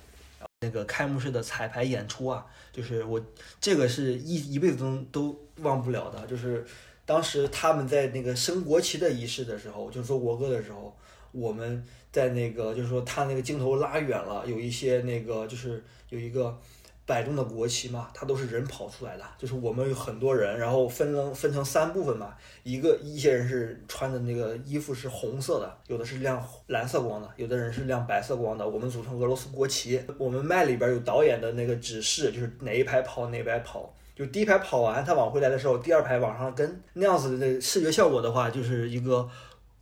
[0.61, 3.23] 那个开幕式的彩排演出啊，就是我
[3.61, 6.27] 这个是一一辈子都都忘不了的。
[6.27, 6.65] 就是
[7.05, 10.97] 当时他们在那个升国旗的仪式的时候，就做国歌的时候，
[11.33, 16.59] 我们在那个就是说他那个镜头拉远了，有一些那个就是有一个。
[17.07, 22.35] 摆动的国旗嘛，它都是人跑出来的，就是我们有很多人，然后分成分成三部分嘛，
[22.65, 30.03] 一个一些人是穿的那个衣服是红色的，有的是亮蓝色光的，有的人是亮白色光的，我们组成俄罗斯国旗。
[30.19, 39.29] 我们麦里边有导演的那个指示，就是哪一排跑哪一排跑，就第一排跑完他往回来的时候，第二排往上跟，那样子的视觉效果的话，就是一个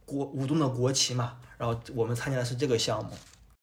[0.04, 1.38] 国舞动的国旗嘛。
[1.56, 3.10] 然后我们参加的是这个项目。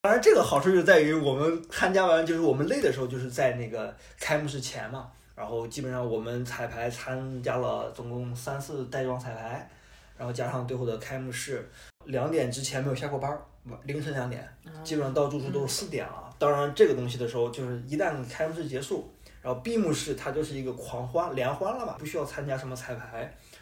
[0.04, 5.12] 当然，这个好处就在于我们参加完，就是我们累的时候，就是在那个开幕式前嘛。
[5.36, 9.70] 然后基本上我们彩排参加了总共三次带妆彩排，
[10.18, 11.70] 然后加上最后的开幕式，
[12.06, 13.40] 两点之前没有下过班，
[13.84, 14.48] 凌晨两点，
[14.84, 16.36] 基本上到住处都是四点了。
[16.40, 19.08] 当然，这个东西的时候，就是一旦开幕式结束，
[19.44, 23.20] 然后闭幕式它就是一个狂欢联欢了嘛，不需要参加什么彩排。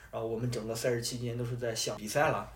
[0.09, 2.49] 然后我们整个赛事期间都是在想比赛了。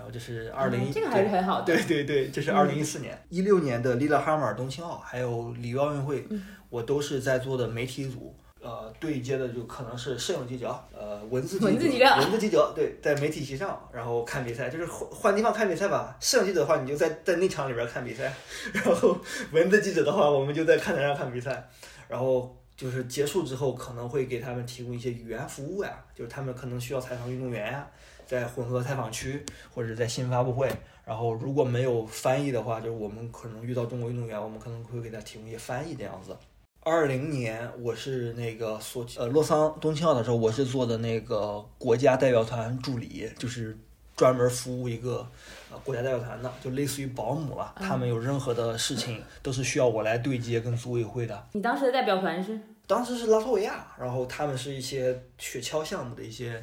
[0.00, 1.66] 然后这是二零，这个还是很好的。
[1.66, 6.26] 对对对，这是二零一四年、一六年的利勒哈默尔冬青奥，还有里约奥运会，
[6.70, 8.34] 我都是在做的媒体组。
[8.62, 16.16] 呃，对接的就可能是摄影记者，呃，文字文字记者，文字记者，对，在媒体席上，然后看比赛，就是换换地方看比赛吧。
[16.18, 18.32] 摄影记者的话，你就在在内场里边看比赛，
[18.72, 19.18] 然后
[19.52, 21.68] 文字记者的话，我们就在看台上看比赛。
[22.08, 27.86] 然后就是结束之后，可能会给他们提供一些语言服务呀，就是他们可能需要采访运动员呀。
[28.30, 30.70] 在混合采访区或者在新闻发布会，
[31.04, 36.36] 然后如果没有翻译的话，就是我们可能遇到中国运动员，我们可能会给他提供一些翻译这样子。
[36.84, 43.76] 二零年我是那个索呃洛桑冬青奥的时候，我是做的那个国家代表团助理，就是
[44.16, 45.26] 专门服务一个
[45.72, 47.74] 呃国家代表团的，就类似于保姆了。
[47.80, 51.48] 他们有任何的事情都是需要我来对接跟组委会的。
[51.50, 52.60] 你当时的代表团是？
[52.86, 56.60] 当时是拉脱维亚，然后他们是一些雪橇项目的一些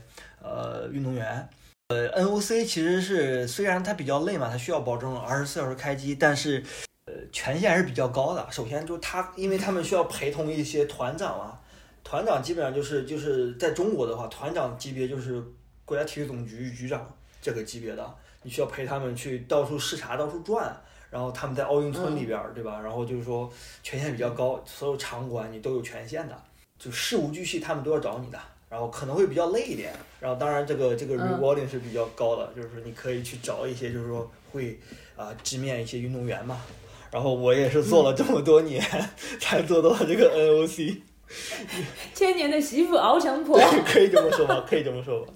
[0.48, 1.48] 呃运动员。
[1.90, 6.62] 呃，NOC 其实是虽然它比较累嘛，它需要保证二十四小时开机，但是
[7.06, 8.46] 呃权限还是比较高的。
[8.52, 11.62] 首先就是他，因为他们需要陪同一些团长啊，
[12.04, 15.42] 团长基本上就是就是在中国的话，团长级别就是
[15.86, 17.10] 国家体育总局局长
[17.42, 20.76] 这个级别的，你需要陪他们去到处视察、到处转，
[21.10, 22.82] 然后他们在奥运村里边儿，对吧？
[22.82, 23.50] 然后就是说
[23.82, 26.38] 权限比较高，所有场馆你都有权限的，
[26.78, 28.38] 就事无巨细他们都要找你的。
[28.70, 34.78] 然后可能会比较累一点，然后当然这个这个 rewarding 是比较高的，就是说你可以去找一些就是说会
[35.16, 36.62] 啊直面一些运动员嘛。
[37.10, 38.84] 然后我也是做了这么多年
[39.40, 40.98] 才做到这个 NOC。
[42.14, 43.60] 千年的媳妇熬成婆。
[43.86, 45.34] 可以这么说吧，可以这么说吧。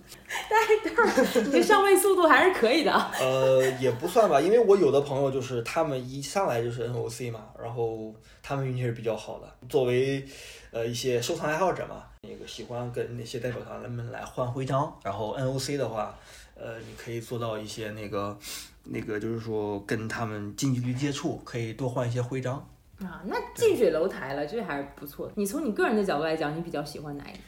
[0.50, 2.92] 带队儿，你这上位速度还是可以的。
[3.20, 9.68] 呃，也不算吧，因为我有的朋友就是他们一上来就是 NOC 嘛，然后他们运气是比较好的。
[9.68, 10.26] 作为
[10.72, 16.18] 呃一些收藏爱好者嘛，那个喜欢跟那些代表团们来换徽章，然后 NOC 的话，
[16.56, 18.38] 呃，你可以做到一些那个
[18.86, 22.66] 那个就是说跟他们近距离接触，可以多换一些徽章。
[23.04, 25.32] 啊，那近水楼台了，这还是不错。
[25.36, 27.40] 你从你个人的角度来讲，你比较喜欢哪一支？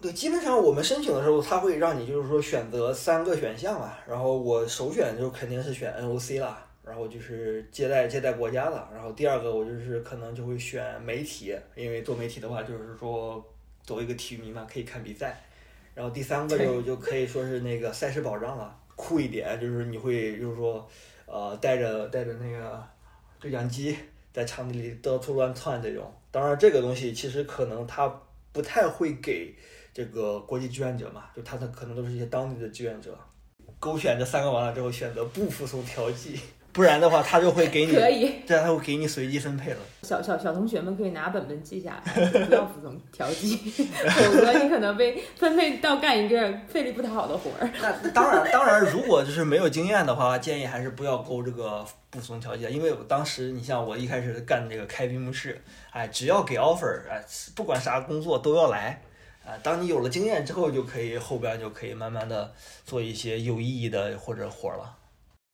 [0.00, 13.42] 对，基本上我们申请的时候，他会让你就是说选择三个选项嘛，然后我首选就肯定是选 NOC 啦，然后就是接待接待国家的，然后第二个我就是可能就会选媒体，因为做媒体的话就是说
[13.82, 15.40] 作为一个体育迷嘛，可以看比赛，
[15.94, 20.86] 然后第三个就就可以说是那个赛事保障了，酷一点就是你会就是说
[21.24, 22.82] 呃带着带着那个
[23.40, 23.96] 对讲机
[24.34, 28.06] 在场地里到处乱窜这种，当然这个东西其实可能他
[28.52, 29.54] 不太会给。
[29.96, 33.16] 这个国际志愿者嘛，就他的可能都是一些当地的志愿者，
[33.78, 36.36] 勾选这三个完了之后，选择不服从调剂，
[36.74, 39.78] 不然的话他就会给你，可以，这样他会给你随机分配了。
[40.02, 47.70] 小小小同学们可以拿本本记下来，不要服从调剂，否则你可能被分配到干一个费力不讨好的活儿。
[47.80, 55.62] 那当然，当然，如果就是没有经验的话，建议还是不要勾这个不服从调剂，因为我当时你像我一开始干这个开闭幕式，
[55.92, 57.22] 哎，只要给 offer，哎，
[57.54, 59.00] 不管啥工作都要来。
[59.46, 62.50] 啊，当你有了经验之后，就可以后边就可以慢慢的
[62.86, 64.96] 做一些有意义的或者活了。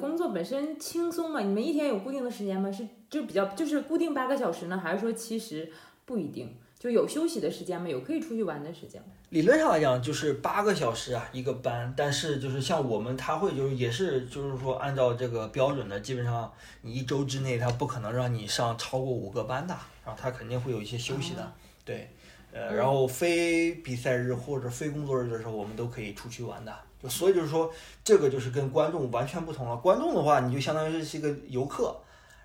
[0.00, 1.40] 工作本身轻松嘛？
[1.40, 2.72] 你们一天有固定的时间吗？
[2.72, 5.70] 是就比较就是固定八个小时呢，还是说其实
[6.04, 6.56] 不一定？
[6.78, 7.86] 就有休息的时间吗？
[7.86, 9.08] 有可以出去玩的时间吗？
[9.28, 19.74] 理论上来讲就是八个小时啊一个班，但是就是像我们他会就是也是就是说按照这个标准的，基本上你一周之内他不可能让你上超过五个班的，
[20.04, 21.52] 然后他肯定会有一些休息的，
[21.84, 22.10] 对。
[22.52, 26.74] 呃，然后非比赛日或者非工作日的时候，我们都可以出去玩的。
[27.02, 27.72] 就所以就是说，
[28.04, 29.76] 这个就是跟观众完全不同了。
[29.76, 31.96] 观众的话，你就相当于是一个游客，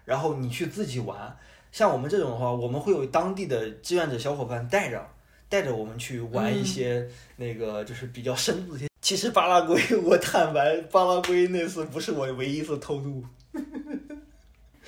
[0.06, 1.36] 然后你去自己玩。
[1.72, 5.06] 像我们这种的话，我们会有当地的志愿者小伙伴带着，
[5.50, 8.88] 带着我们去玩一些那个就是比较深度的。
[9.02, 13.24] 其实巴拉圭，我坦白，巴拉圭那次不是我唯一一次偷渡。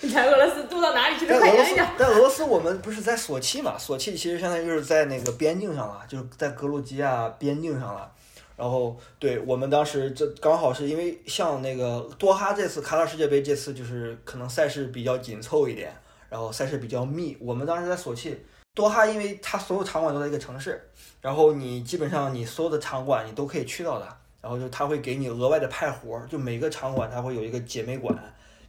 [0.01, 1.25] 你在俄罗斯渡到哪里去？
[1.25, 1.97] 快讲讲。
[1.97, 3.77] 在俄罗斯，我们不是在索契嘛？
[3.77, 8.11] 索契其实相当于就是在那个边境上了，就是在格鲁吉亚边境上了。
[8.55, 15.95] 然后，对我们当时这刚好是因为像那个多哈这次卡塔世界杯这次就是可能赛事比较紧凑一点，
[16.29, 17.37] 然后赛事比较密。
[17.39, 18.37] 我们当时在索契，
[18.73, 20.81] 多哈因为它所有场馆都在一个城市，
[21.21, 24.07] 然后你基本上你所有的场馆你都可以去到的。
[24.39, 28.15] 然后就他会给你额外的派活，就每个场馆它会有一个姐妹馆。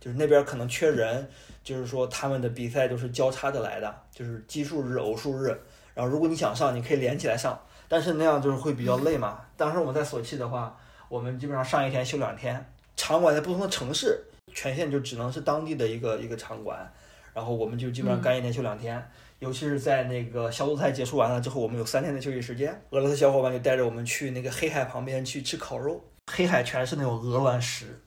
[0.01, 1.29] 就是那边可能缺人，
[1.65, 5.49] 就是说他们的比赛都是交叉着来的，就是奇数日、偶数日。
[5.95, 9.41] 然后如果你想上，你可以连起来上，但是那样就是会比较累嘛。
[9.57, 10.79] 当时我们在索契的话，
[11.09, 12.65] 我们基本上上一天休两天，
[12.97, 14.23] 场馆在不同的城市，
[14.55, 16.89] 权限就只能是当地的一个一个场馆。
[17.35, 19.01] 然后我们就基本上干一天休两天，
[19.39, 22.73] 尤其是在那个小组赛结束完了之后，我们有三天的休息时间。
[22.91, 28.01] 俄罗斯小伙伴就带着我们去那个黑海旁边去吃烤肉，黑海全是那种鹅卵石。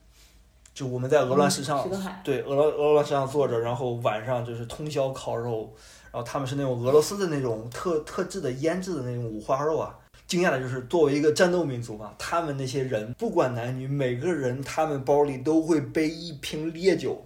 [0.74, 1.86] 就我们在鹅卵石上，
[2.24, 5.72] 对鹅卵鹅卵石上坐着，然后晚上就是通宵烤肉，
[6.10, 9.98] 然后他们是那种俄罗斯的那种特特制的腌制的那种五花肉啊。
[10.26, 17.22] 惊讶的就是作为一个战斗民族嘛，他们那些人不管男女，每个人他们包里都会背一瓶烈酒，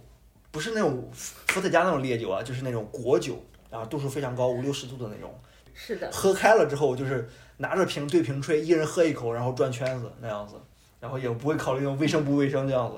[0.51, 5.33] 不是那种伏特加那种烈酒啊，就是那种果酒，然后度数非常高，五六十度的那种。
[5.73, 6.09] 是的。
[6.11, 10.55] 喝开了之后，就是拿着瓶对瓶吹，一人喝一口，然后转圈子那样子，
[10.99, 12.97] 然后也不会考虑用卫生不卫生这样子。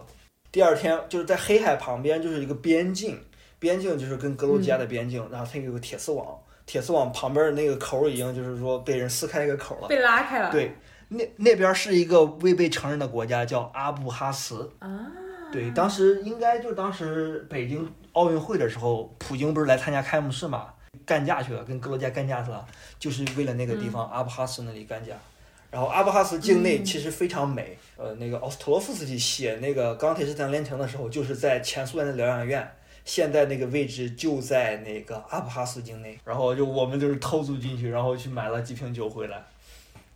[0.52, 3.20] 第二天就是在黑海旁边，就是一个边境，
[3.60, 10.52] 边境就是跟格鲁吉亚的边境，然后它有个铁丝网，铁丝网旁边的那个口已经就是说被人撕开一个口了，被拉开了。
[10.52, 10.76] 对，
[11.08, 14.70] 那那边是一个未被承认的国家，叫阿布哈茨。
[14.80, 15.08] 啊。
[15.52, 20.68] 对，当时应该就当时北京奥运会的时候，普京不是来参加开幕式嘛，
[21.08, 22.64] 干架去了，跟格鲁吉亚干架去了，
[23.00, 25.14] 就是为了那个地方阿布哈斯那里干架。
[25.72, 32.68] 然后阿布哈斯境内其实非常美，呃，那个奥斯特洛夫斯基写那个《钢铁是怎样炼成》的时候，就是在前苏联的疗养院，
[33.06, 36.18] 现在那个位置就在那个阿布哈斯境内。
[36.26, 39.44] 然后就我们就是偷渡进去，然后去买了几瓶酒回来，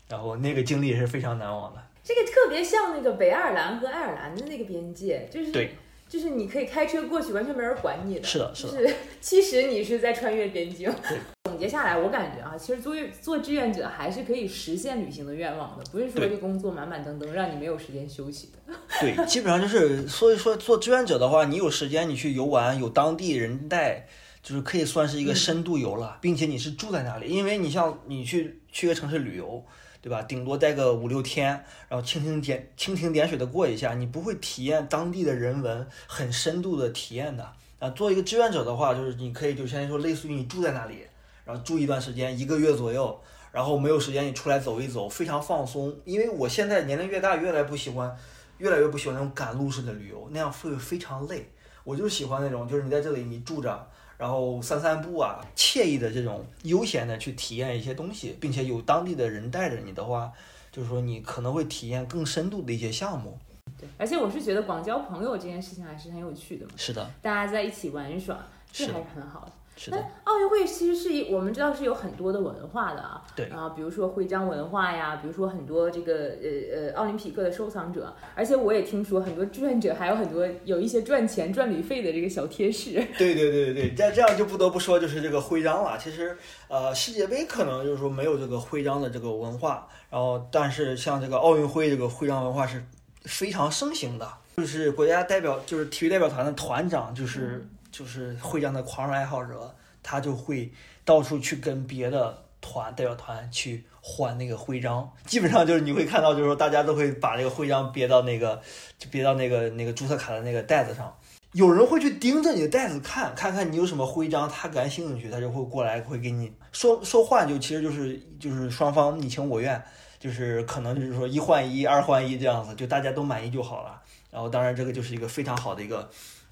[0.09, 1.81] 然后那个经历也是非常难忘的。
[2.03, 5.75] 这个特别像那个北爱尔兰和爱尔兰的那个边界，就是对，
[6.13, 8.23] 就是你可以开车过去，完全没人管你的。
[8.23, 8.73] 是的，是的。
[8.73, 10.87] 就是 其实你是在穿越边境。
[11.49, 18.75] 总结下来，我感觉啊，其实做做志愿者还是可以实现旅行的愿望的，不是说这工作满满登登，让你没有时间休息的。
[19.01, 24.05] 对，基本上就是，所以说做志愿者的话，你有时间你去游玩，有当地人带，
[24.43, 29.65] 就是可以算是一个深度游了，并且你是住在那里，因为你像你去去个城市旅游，
[30.03, 30.21] 对吧？
[30.23, 31.47] 顶多待个五六天，
[31.87, 37.53] 然后蜻蜓点蜻蜓点水的过一下，你不会体验当地的人文很深度的体验的。
[37.79, 41.07] 啊，做一个志愿者的话，就是你可以就相当于说，类似于你住在那里，
[41.45, 43.17] 然后住一段时间，一个月左右，
[43.53, 45.95] 然后没有时间你出来走一走，非常放松。
[46.03, 48.13] 因为我现在年龄越大，越来不喜欢，
[48.57, 51.49] 越来越不喜欢那种赶路式的旅游，那样会非常累。
[51.85, 53.89] 我就喜欢那种，就是你在这里你住着，
[54.23, 60.31] 然后散散步啊，惬意的这种悠闲的去体验一些东西，并且有当地的人带着你的话，
[60.71, 63.37] 就是说你可能会体验更深度的一些项目。
[63.77, 68.39] 对，而且我是觉得广交朋友这件事情还是很有趣的嘛，是的，大家在一起玩耍，
[68.71, 69.51] 这还是很好的。
[69.75, 82.91] 是的，奥运会其实是一，我们知道是有很多的文化的啊，对啊，比如说徽章文化呀，比如说很多这个呃呃奥林匹克的收藏者，而且我也听说很多志愿者还有很多有一些赚钱赚旅费的这个小贴士。
[83.17, 85.97] 对 对对对对，这这样就不得不说就是这个徽章了。
[85.97, 92.83] 其实，呃，世界杯可能就是说没有这个徽章的这个文化，然后但是像这个奥运会这个徽章文化是
[93.23, 94.31] 非常盛行的。
[94.55, 100.69] 就是国家代表，就是体育代表团的团长，就是就是徽章的狂热爱好者，他就会
[101.05, 105.07] 到处去跟别的团代表团去换那个徽章。
[105.25, 108.59] 基本上就是你会看到，就是说大家都会把这个徽章别到那个，
[108.97, 111.15] 就别到那个那个注册卡的那个袋子上。
[111.51, 119.79] 有人会去盯着你的袋子看，看看你有什么徽章，他感兴趣，他就会过来，会给你说说换，就其实就是就是双方你情我愿，
[120.19, 124.01] 就是可能就是说一换一，二换一这样子，就大家都满意就好了。
[124.31, 126.09] 然后当然这个就是一个非常好的一个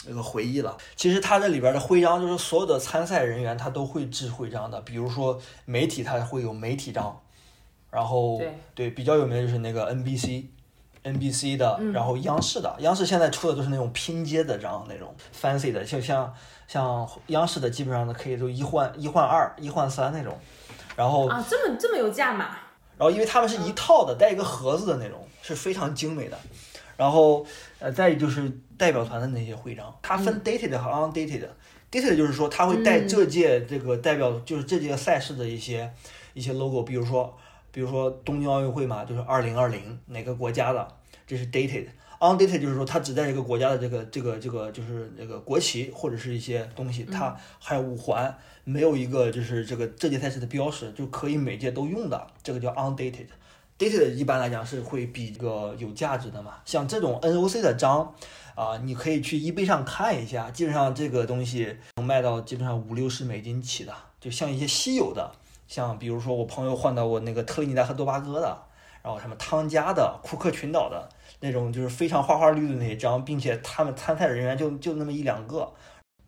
[0.07, 0.77] 一个回忆了。
[0.95, 7.21] 其实它这里边的徽章，就是所有的参赛人员他都会制徽章的，比如说媒体他会有媒体章，
[7.89, 8.41] 然后
[8.75, 10.45] 对比较有名的就是那个 NBC。
[11.03, 16.31] NBC 的，嗯然后央视的，央视现在出的都是那种拼接的章，那种 fancy 的，就像
[16.67, 20.37] 像央视的，基本上呢可以都一换一换二，一换三那种。
[20.95, 22.49] 然后，啊，这么这么有价码，
[22.99, 26.37] 然后因为他们是一套的，带一个盒子的那种，是非常精美的。
[27.01, 27.43] 然后，
[27.79, 28.47] 呃，再就是
[28.77, 31.47] 代表团的那些徽章，它分 dated 和 undated。
[31.91, 35.91] dated 就是说它会带嗯这届这个代表，就是这届赛事的一些
[36.35, 37.35] 一些 logo，比如说
[37.71, 40.87] 比如说东京奥运会嘛，就是二零二零哪个国家的，
[41.25, 41.87] 这是 dated。
[42.19, 53.25] undated 就是说它只带这个国家的这个这个这个就是那个国旗或者是一些东西，它还有五环，没有一个就是这个这届赛事的标识，就可以每届都用的，这个叫 undated。
[53.81, 58.13] Dated 一般来讲是会比这个有价值的嘛，像这种 NOC 的章，
[58.53, 65.31] 啊、你可以去 eBay 上看一下，基本上这个东西能卖到基本上五六十美金起的，就像一些稀有的，
[65.67, 68.55] 像比如说我朋友换到我那个特立尼达和多巴哥的，
[69.01, 71.09] 然后什么汤加的、库克群岛的
[71.39, 75.73] 那种，就是非常花花绿绿的那些章，并且他们参赛人员就就那么一两个。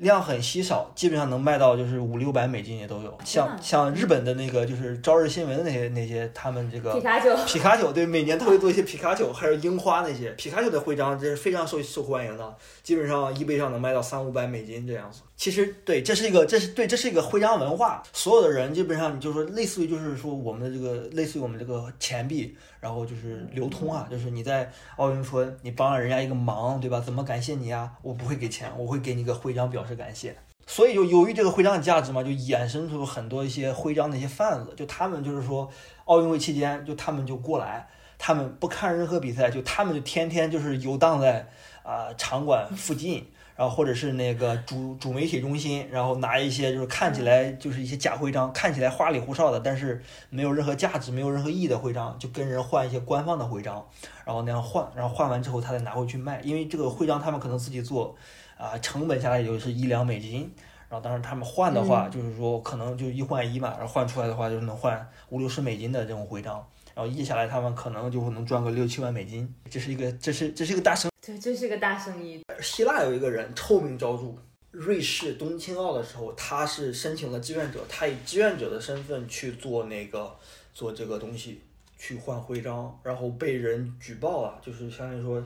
[0.03, 3.17] 量很稀少，基本上能卖到就是五六百美金也都有。
[3.25, 15.21] 像像日本的那个就是朝日新闻的那些那些，他们这个皮卡丘，皮卡丘对，每年都会做一些皮卡丘，还有樱花那些皮卡丘的徽章，这是非常受受欢迎的，基本上一杯上能卖到三五百美金这样子。
[15.43, 27.01] 其实对，这是一个，这是对，这是一个徽章文化，所有的人基本上你就说类似于就是说我们的这个类似于我们这个钱币，然后就是流通啊，就是你在奥运村你帮了人家一个忙，对吧？
[27.01, 27.91] 怎么感谢你啊？
[28.01, 30.33] 我不会给钱，我会给你个徽章表示感谢。
[30.65, 35.69] 所以就由于这个徽章的价值嘛，就衍生出很多一些徽章的一些贩子，就他们就是说
[36.05, 37.85] 奥运会期间，就他们就过来，
[38.17, 41.49] 他们不看任何比赛，就他们就天天就是游荡在
[41.83, 53.85] 啊、场馆附近，然后或者是那个主主媒体中心，然后拿一些就是看起来就是一些假徽章，看起来花里胡哨的，但是没有任何价值、没有任何意义的徽章，就跟人换一些官方的徽章，
[54.25, 58.15] 然后那样换，然后换完之后他再拿回去卖，因为这个徽章他们可能自己做，
[58.57, 60.51] 啊、成本下来也就是一两美金。
[60.89, 72.43] 然后当时他们换的话，就是说可能就一换一嘛，然后换出来的话就是能换五六十美金的这种徽章，然后一下来他们可能就能赚个六七万美金，这是一个这是这是一个大生对，这是个大生意。
[72.59, 74.35] 希腊有一个人臭名昭著，
[74.71, 80.35] 瑞士东青奥的时候，他是申请了志愿者，他以志愿者的身份去做那个
[80.73, 81.61] 做这个东西，
[81.97, 85.41] 去换徽章，然后被人举报了，就是相当于说，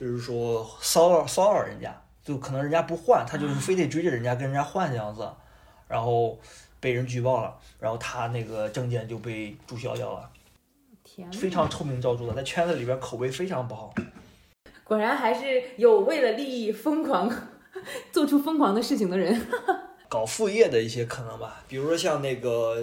[0.00, 5.30] 就是说骚扰骚扰人家，就可能人家不换，他就是非得追着人家跟人家换这样子，
[5.86, 6.36] 然后
[6.80, 10.28] 被人举报了，然后他那个证件就被注销掉了，
[11.04, 13.94] 天哪，非常臭名昭著的，在圈子里边口碑非常不好。
[14.90, 17.32] 果然还是有为了利益疯狂
[18.10, 19.40] 做出疯狂的事情的人。
[20.10, 22.76] 搞副业的一些可能吧，比如说像那个，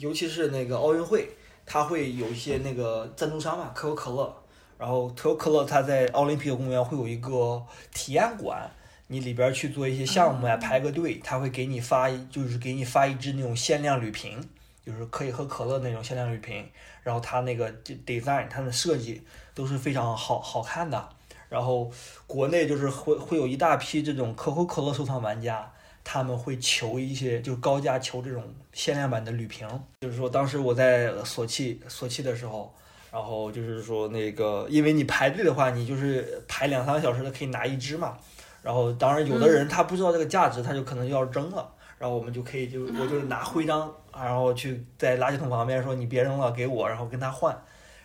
[0.00, 1.28] 尤其是那个奥运会，
[1.64, 4.42] 它会有一些那个赞助商嘛，可口可乐，
[4.76, 7.64] 然后可口可乐它在奥林匹克公园会有一个
[7.94, 8.68] 体验馆，
[9.06, 14.40] 你里边去做一些项目呀，排个队，他会给你发一，就是给你发一支那种限量铝瓶，
[14.84, 16.68] 就是可以喝可乐那种限量铝瓶，
[17.04, 17.72] 然后他那个
[18.04, 19.22] design 它的设计
[19.54, 21.08] 都是非常好好看的。
[21.48, 21.90] 然后
[22.26, 25.70] 国内就是会会有一大批这种可口可乐收藏玩家，
[26.02, 29.68] 他们会求一些就高价求这种限量版的铝瓶。
[30.00, 32.74] 就是说当时我在索契索契的时候，
[33.12, 38.18] 然后就是说那个因为你排队的话，你就是排两三个小时的可以拿一支嘛。
[38.60, 41.70] 然后当然有的人他不知道这个价值，他就可能要扔了。
[41.98, 47.56] 然后我们就可以就我就拿徽章，然后去在垃圾桶旁边说你别扔了，给我，然后跟他换。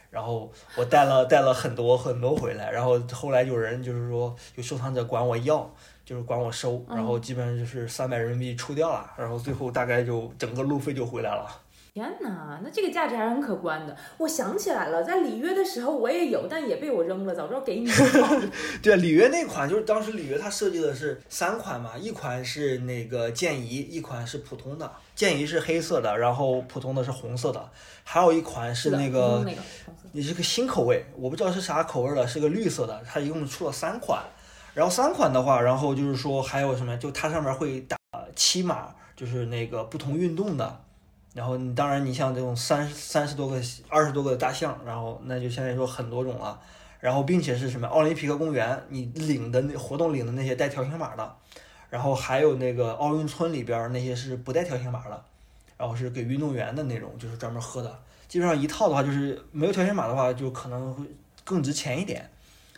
[0.09, 5.69] 然后我带了带了很多很多回来，然后后来有人就是说有收藏者管我要，
[6.03, 11.45] 就是管我收，然后基本上就是三百人民币出掉了，然后最后大概就整个路费就回来了。
[11.99, 13.93] 天哪，那这个价值还是很可观的。
[14.19, 17.91] 我想起来了，在里约的时候我也有，但也被我扔了，早知道给你。
[18.81, 27.69] 对，里约那款就是当时里约它设计的是三款嘛，一款是那个剑仪，一款是普通的，剑仪是黑色的，然后普通的是红色的，
[28.05, 29.45] 还有一款是那个，
[30.13, 34.23] 也是个新口味，我不知道是啥口味的，是个绿色的，它一共出了三款，
[34.73, 37.97] 然后三款的话，然后就是说还有什么，就它上面会打
[38.37, 40.83] 七码，就是那个不同运动的。
[41.33, 46.59] 然后你当然，你像这种三三十多个、二十多个大象，然后那就相当于说很多种了。
[46.99, 51.35] 然后并且是什么奥林匹克公园，你领的那活动领的那些带条形码的，
[51.89, 55.23] 然后还有那个奥运村里边那些是不带条形码的，
[55.77, 57.99] 然后是给运动员的那种，就是专门喝的。
[58.27, 61.05] 基本上一套的话，就是没有条形码的话，就可能会
[61.45, 62.29] 更值钱一点。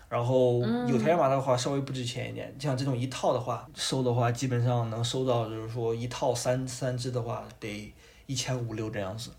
[0.08, 2.54] 然后有条形码的话，稍微不值钱一点。
[2.60, 7.92] 像这种一套的话，收的话基本上能收到，就是说一套三三只的话得。
[8.32, 9.30] 一千五六这样子，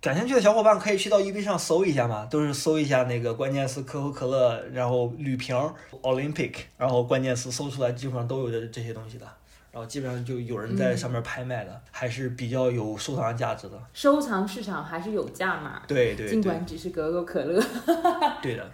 [0.00, 5.54] 感兴趣的小伙伴可以去到 eBay 上搜一下嘛，都是搜一下那个关键词可口可乐，然后铝瓶
[6.00, 9.26] Olympic，然后关键词搜出来基本上都有这这些东西的，
[9.70, 13.78] 然后基本上就有人在上面拍卖的，还是比较有收藏价值的。
[13.92, 17.62] 收藏市场还是有价码，对对，尽管只是可口可乐。
[18.40, 18.70] 对的。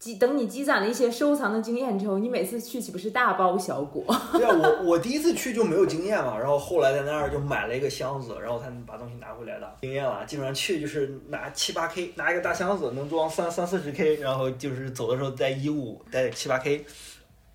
[0.00, 4.02] 积等你积攒了一些收藏的经验之后，你每次去岂不是大包小裹？
[4.32, 9.70] 对啊，我我第一次去就没有经验嘛，然后后来在那儿就买了一个箱子，然后才能把东西拿回来的。
[9.82, 16.82] 经验了，基本上去就是拿七八 K，拿一个大箱子能装三三四十 K，然后就是走的时候带衣物带七八 K，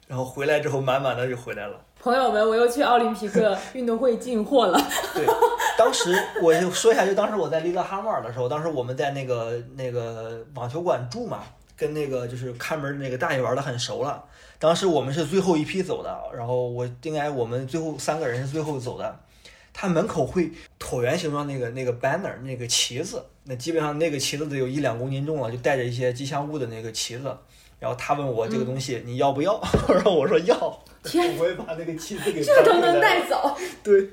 [0.08, 1.82] 然后回来之后满满的就回来了。
[2.00, 4.80] 朋友们，我又去奥林匹克 运动会进货了。
[5.16, 5.26] 对，
[5.76, 11.40] 当时我就说一下，就当时我在利勒哈默尔的时候，当时我们在那个那个网球馆住嘛。
[11.76, 14.24] 跟那个就是看门那个大爷玩的很熟了，
[14.60, 19.20] 当时我们是最后一批走的，然后我应该我们最后三个人是最后走的，
[19.74, 27.36] 他门口会椭圆形状那个那个 banner 那个旗子，那基本上那个旗子得有一两公斤重了，就带着一些吉祥物的那个旗子，
[27.80, 34.10] 然后他问我这个东西你要不要， 然后我说要， 天，我也把那个旗子给这都能带走，对，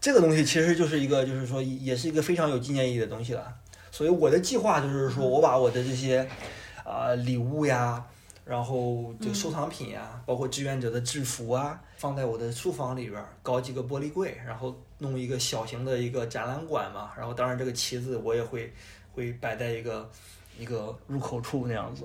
[0.00, 3.52] 这个东西其实就是一个就是说也是一个非常有纪念意义的东西了。
[3.94, 6.28] 所以我的计划就是说，我把我的这些，
[6.84, 8.04] 啊礼物呀，
[8.44, 17.12] 然后就收藏品呀，包括志愿者的制服啊，放在我的书房里边，搞几个玻璃柜，然后弄一个小型的一个展览馆嘛。
[17.16, 18.72] 然后当然这个旗子我也会
[19.12, 20.10] 会摆在一个
[20.58, 22.02] 一个入口处那样子，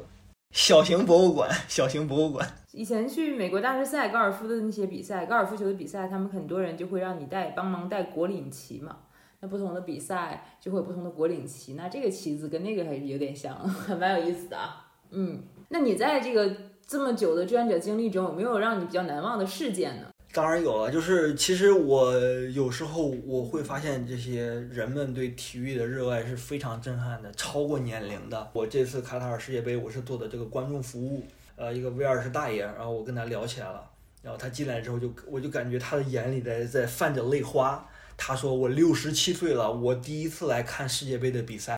[0.52, 2.48] 小型博物馆， 小型博物馆。
[2.72, 8.96] 以前去美国大师赛高尔夫的那些比赛，高尔夫球的比赛，他们很多人就会让你带帮忙带国领旗嘛。
[9.42, 14.86] 那不同的比赛就会有不同的国领旗，那这个旗子跟那个还是有点像， 还蛮有意思的啊。
[15.12, 16.56] 嗯，那你在这个
[16.86, 20.08] 这么久的志愿者经历中，有没有让你比较难忘的事件呢？
[20.32, 22.14] 当然有了，就是其实我
[22.54, 28.52] 有时候我会发现这些人们对体育的热爱是非常震撼的，超过年龄的。
[28.54, 31.24] 我这次卡塔尔世界杯，我是做的这个观众服务，
[31.56, 33.90] 呃，一个 V 二十大爷，然后我跟他聊起来了，
[34.22, 37.90] 然后他进来之后就我就感觉他的眼里在在泛着泪花。
[38.22, 41.78] 他说：“我六十七岁了，我第一次来看世界杯的比赛，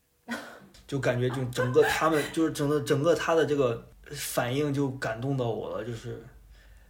[0.88, 6.26] 就感觉就整个他们就是整个整个他的这个反应就感动到我了，就是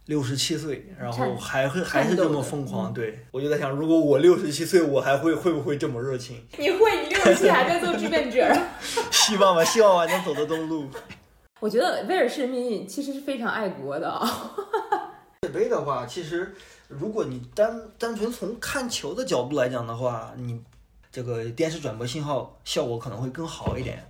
[0.06, 2.94] 六十七岁，然后还会还是这么疯狂。
[2.94, 6.42] 对我就在想，如果我六十七岁，我还会会不会这么热情？
[6.56, 8.50] 你会，你六十七还在做志愿者？
[9.12, 10.88] 希望吧，希望吧，能走得动路。
[11.60, 14.56] 我觉得威尔士人民其实是非常爱国的啊。
[15.52, 16.54] 杯的话，其实。”
[16.92, 20.62] 如果你单单纯从看球的角度来讲的话，你
[21.10, 24.06] 这个电视转播信号效果可能会更好一点。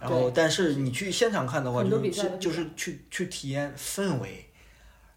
[0.00, 4.48] 然后，但是你去现场看的话，就是就是去去体验氛围。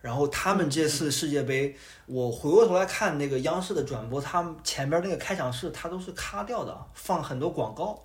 [0.01, 1.73] 然后他们这次世界杯，
[2.07, 7.97] 我回过头来看那个央视的转播，他们前边那个开场式，它都是卡掉的，放很多广告。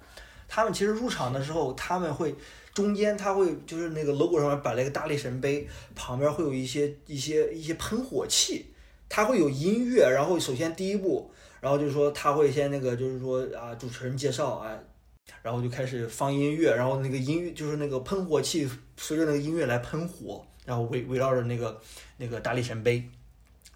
[0.46, 2.32] 他们其实入场的时候，他们会。
[2.74, 8.66] 中间它会就是那个 logo 上面摆了一个大力神杯，旁边会有一些一些一些喷火器，
[9.08, 11.30] 它会有音乐，然后首先第一步，
[11.60, 14.76] 然后就是说他会先那个就是说啊，主持人介绍啊，
[15.40, 21.80] 然后就开始放音乐，然后那个音乐就是那个喷火器随着那个音乐来喷火，然后围围绕着那个
[22.16, 23.08] 那个大力神杯。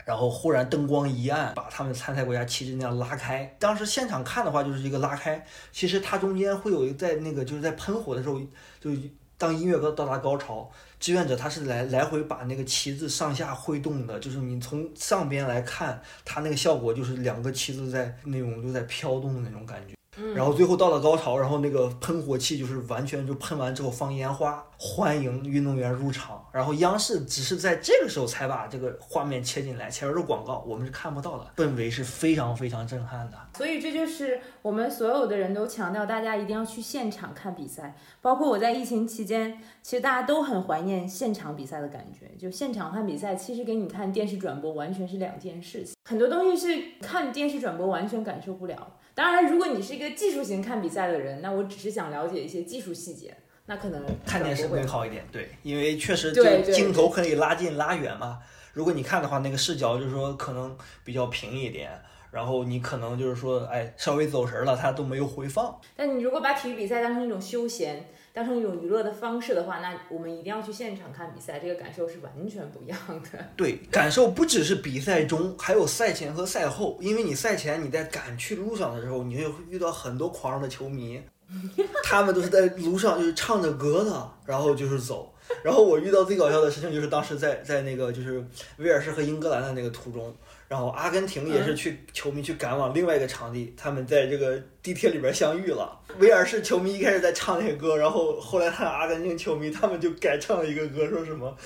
[0.09, 3.55] 然后忽然灯光一暗，把他们参赛国家旗帜那样拉开。
[3.59, 5.45] 当时现场看的话，就是一个拉开。
[5.71, 8.41] 其实它中间会有一在那个就是在喷火的时候，
[8.81, 8.91] 就
[9.37, 14.19] 当音乐到到达高潮，志愿者他是来来回把那个旗子上下挥动的。
[14.19, 19.98] 就是你从上边来看，它那个效果就是两个旗子在那种就在飘动的那种感觉。
[20.35, 26.45] 然后最后到了高潮，然后那个喷火器就是完全就喷完之后放烟花，欢迎运动员入场。
[26.53, 33.37] 然后央视只是在这个时候才把这个画面切进来，前面是广告，我们是看不到的，氛围是非常非常震撼的。
[33.57, 37.97] 所以这就是我们所有的人都强调，大家一定要去现场看比赛。
[38.21, 42.27] 包括我在疫情期间，其实大家都很怀念现场比赛的感觉。
[42.39, 45.95] 就现场看比赛，其实给你看电视转播完全是两件事情。
[46.05, 48.95] 很多东西是看电视转播完全感受不了。
[49.19, 53.37] 当然，如果你是一个技术型看比赛的人，那我只是想了解一些技术细节，
[53.67, 55.27] 那可能看电视会好一点。
[55.33, 58.39] 对，因为确实就镜头可以拉近拉远嘛。
[58.73, 61.91] 如果你看的话，那个视角就是说可能比较平一点，
[62.31, 65.77] 然后你可能就是说，哎，稍微走神了，它都没有回放。
[65.97, 68.09] 但你如果把体育比赛当成一种休闲。
[68.33, 73.45] 当成一种娱乐的方式的话，那我们一定要去现场看比赛，这个感受是完全不一样的。
[73.57, 76.97] 对，感受不只是比赛中，还有赛前和赛后。
[77.01, 81.21] 因为你赛前你在赶去路上的时候，你会遇到很多狂热的球迷，
[82.05, 85.35] 他们都是在路上就是唱着歌的，然后就是走。
[85.65, 88.45] 然后我遇到最搞笑的事情就是当时在在那个就是
[88.77, 90.37] 威尔士和英格兰的那个途中。
[90.69, 95.99] 然后阿根廷也是去球迷去赶往另外一个场地，他们在这个地铁里边相遇了。
[96.19, 101.57] 威尔士球迷一开始在唱那个歌，然后后来他阿根廷球迷他们就改唱了一个歌，说什么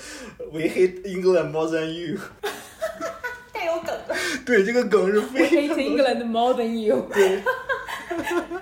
[0.53, 2.17] “We hate England more than you”，
[3.51, 3.93] 带有梗。
[4.45, 7.05] 对，这个梗是 “We hate England more than you”。
[7.13, 7.43] 对。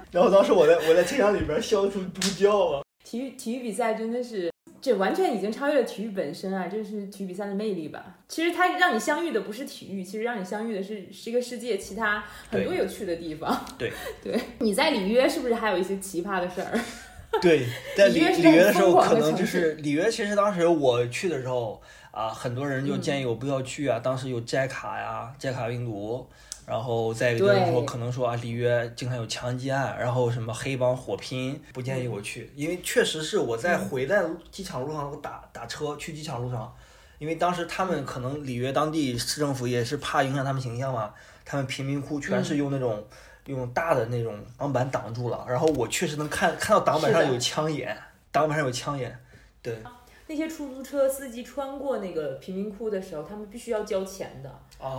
[0.09, 2.84] 然后当时我在我在车厢里边笑出猪叫了。
[3.03, 4.49] 体育体育比赛真的是。
[4.82, 6.68] 这完全已经超越了体育本身啊！
[6.68, 8.18] 这是体育比赛的魅力吧？
[8.28, 13.64] 其实它让你相遇的不是体育，其实让你相遇的是是一个世界其他很多有趣的地方。
[13.78, 13.91] 对
[14.23, 16.80] 对，你在里约是不是还有一些奇葩的事儿？
[17.44, 20.10] 对，在里里约的时候，可能就是里约。
[20.10, 21.80] 其实当时我去的时候
[22.10, 26.28] 啊，很多人就建议我不要去啊，当时有摘卡呀，摘卡病毒。
[26.72, 36.73] 然后再一个就是说，可能说啊，里约经常有枪击案，然后什么黑帮火拼，不建议我去，因为确实是我在回来机场路上，我打打车去机场路上，
[37.19, 43.06] 因为当时他们可能里约当地市政府也是怕影响他们形象嘛，他们贫民窟全是用那种
[43.48, 47.98] 用大的那种挡板挡住了，然后我确实能看看到挡板上有枪眼，
[48.31, 49.14] 挡板上有枪眼，
[49.61, 49.76] 对。
[50.31, 54.49] 那些出租车司机穿过那个贫民窟的时候，他们必须要交钱的，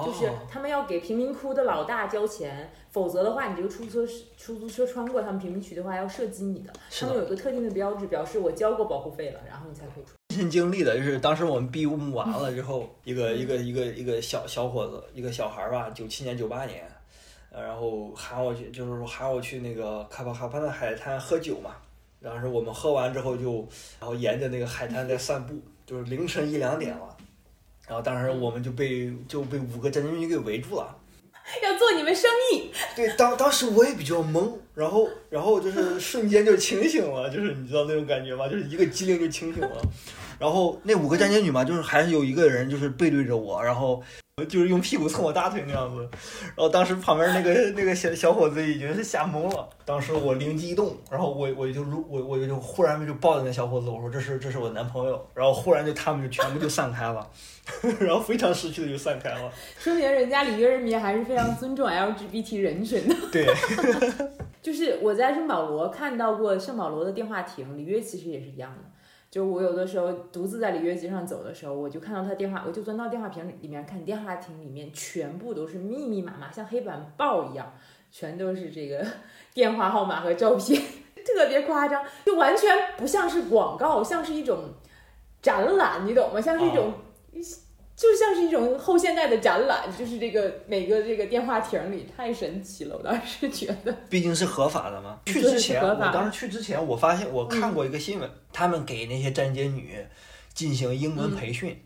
[0.04, 6.70] 就是他们要给贫民窟的老大交钱，否则的话，你这个出租车出租车穿过他们贫民区的话，要射击你的。
[7.00, 10.10] 他们有个特定的标志，表示我交过保护费了，然后你才可以出。
[10.28, 16.86] 亲身经历的就是当时我们闭幕完了之后，一个一个一个一个小小伙子，一个小孩吧，九七年九八年，
[17.50, 21.76] 然后喊我去，就是说喊我去那个卡巴卡帕的海滩喝酒嘛。
[22.22, 23.66] 当时我们喝完之后就，
[23.98, 27.16] 然后沿着那个海滩在散步，就是凌晨一两点了，
[27.86, 30.96] 然后当时我们就被就被五个战争女给围住了，
[31.62, 32.70] 要做你们生意。
[32.94, 38.48] 对，当当时我也比较懵，然后然后就是瞬间就清醒了，就是你知道那种感觉吗？
[38.48, 39.82] 就是一个机灵就清醒了，
[40.42, 44.02] 然后那五个站街女嘛，就是还是有一个人就是背对着我，然后。
[44.48, 46.00] 就是用屁股蹭我大腿那样子，
[46.56, 49.68] 然后当时旁边那个 那个小小伙子已经是吓懵了。
[49.84, 55.28] 当时我灵机一动，然后我我就如我我就忽然就抱着那小伙子，我说这是这是我男朋友。
[55.34, 57.24] 然后忽然就他们就全部就散开了，
[58.00, 59.52] 然后非常识趣的就散开了。
[59.78, 63.14] 说明人家里约人民还是非常尊重 LGBT 人群的。
[63.30, 63.46] 对，
[64.62, 68.91] 就是我在圣保罗看到过圣保罗的电话亭，里约其实也是一样的。
[69.32, 77.72] 就我有的时候独自在里约街上走的时候，我就看到他电话，我就钻到电话亭里面看，电话亭里面全部都是密密麻麻，像黑板报一样，
[78.10, 79.02] 全都是这个
[79.54, 80.78] 电话号码和照片，
[81.24, 84.64] 特别夸张，就完全不像是广告，像是一种
[85.40, 86.38] 展览，你懂吗？
[86.38, 86.92] 像是一种。
[87.94, 93.94] 就像是一种后现代的展览，就是这个每个这个电话亭里太神奇了，我当时觉得。
[94.08, 95.20] 毕竟是合法的嘛。
[95.26, 99.98] 去之前，我当时去之前，我发现我看过一个新闻，他们给那些站街女
[100.52, 101.78] 进行英文培训，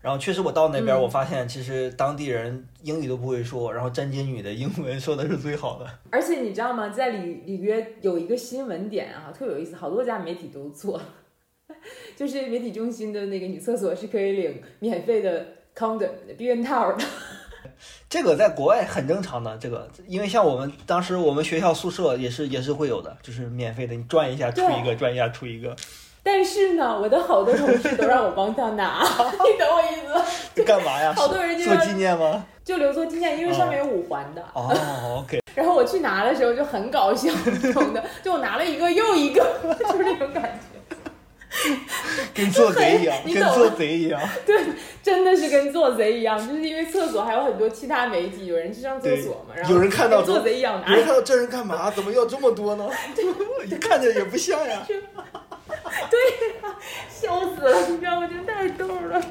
[0.00, 5.86] 然后确实我到那边，我发现其实当地人英语都不会说，然后站街女的英文说的是最好的。
[6.10, 11.00] 而且你知道吗，在里里约有一个新闻点啊，特有意思，好多家媒体都做，
[12.16, 15.46] 就是媒体中心的那个女厕所是可以领免费的。
[15.76, 17.04] condom 避孕套的，
[18.08, 25.74] 这个在国外很正常的，这个因为像我们当时我们学校宿舍也是也是会有的，就是免费的，你转一下出一个，转一下出一个。
[26.22, 30.48] 但是呢，我的好多同事都让我帮他拿， 你懂我意思？
[30.54, 31.12] 这干嘛呀？
[31.12, 32.46] 好多人就做纪念吗？
[32.64, 34.40] 就留作纪念，因为上面有五环的。
[34.54, 35.40] 哦，OK。
[35.56, 37.32] 然后我去拿的时候就很搞笑，
[37.74, 39.44] 懂的，就我拿了一个又一个，
[39.76, 40.73] 就是那种感觉。
[42.34, 44.20] 跟做贼一样，跟做贼一样。
[44.46, 44.60] 对，
[45.02, 50.88] 真的是跟做贼一样，就是因为厕所还有很多其他媒体，有人去上厕所嘛，然后有人看到做贼一样拿。
[50.90, 51.90] 有人看到这人干嘛？
[51.90, 52.88] 怎么要这么多呢？
[53.66, 54.86] 一看着也不像呀。
[54.86, 56.18] 对
[56.62, 56.76] 呀，
[57.08, 58.28] 笑死了，你知道吗？
[58.28, 59.22] 真太逗了。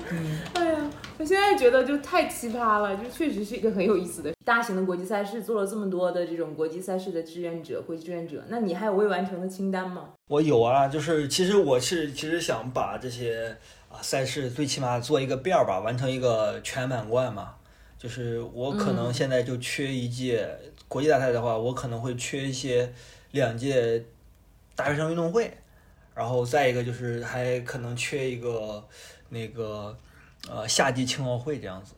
[0.55, 0.75] 哎呀，
[1.23, 10.09] 我现在觉得就太奇葩了，就确实是一个很有意思的大型的国际赛事，做了这么多的这种国际赛事的志愿者、国际志愿者，那你还有未完成的清单吗？
[10.27, 13.55] 我有啊，就是其实我是其实想把这些
[13.89, 17.55] 啊赛事最起码做一个遍儿吧，完成一个全满贯嘛。
[17.97, 20.53] 就是我可能现在就缺一届
[20.89, 22.93] 国际大赛的话，我可能会缺一些
[23.31, 24.03] 两届
[24.75, 25.49] 大学生运动会。
[26.13, 28.83] 然后再一个就是还可能缺一个
[29.29, 29.97] 那个
[30.49, 31.93] 呃夏季青奥会这样子，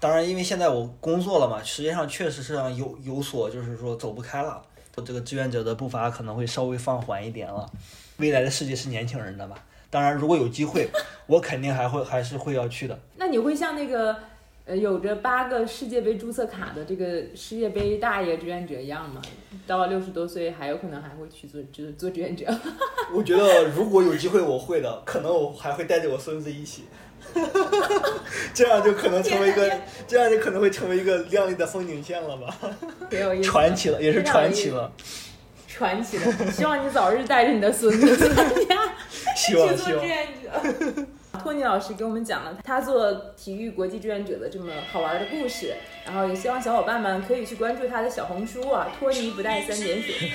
[0.00, 4.62] 当然因为现在我工作了嘛，实际上确实是上有有所就是说走不开了，
[5.04, 7.70] 这个志愿者的步伐可能会稍微放缓一点了。
[8.18, 9.56] 未来的世界是年轻人的嘛，
[9.90, 10.88] 当然如果有机会，
[11.26, 12.98] 我肯定还会还是会要去的。
[13.16, 14.16] 那你会像那个？
[14.68, 19.22] 呃，有着八个世界杯注册卡的这个世界杯大爷志愿者一样吗？
[19.66, 22.44] 到了六十多岁，还有可能还会去做做做志愿者。
[23.10, 26.84] 我觉得如果有机会，我会的，可能我还会带着我孙子一起，
[28.54, 29.70] 这样就可能成为一个，
[30.06, 32.56] 这样就可能会成为一个亮丽的风景线了吧？
[33.42, 34.92] 传奇了，也是传奇了，
[35.66, 36.50] 传奇了。
[36.50, 38.76] 希望你早日带着你的孙子 参加
[39.36, 41.06] 去做志愿者。
[41.40, 45.72] 托尼老师给我们讲了他做体育国际志愿者的这么好玩的故事，
[46.04, 50.32] 然后也希望小伙伴们可以去关注他的小红书啊，托尼不带三点水。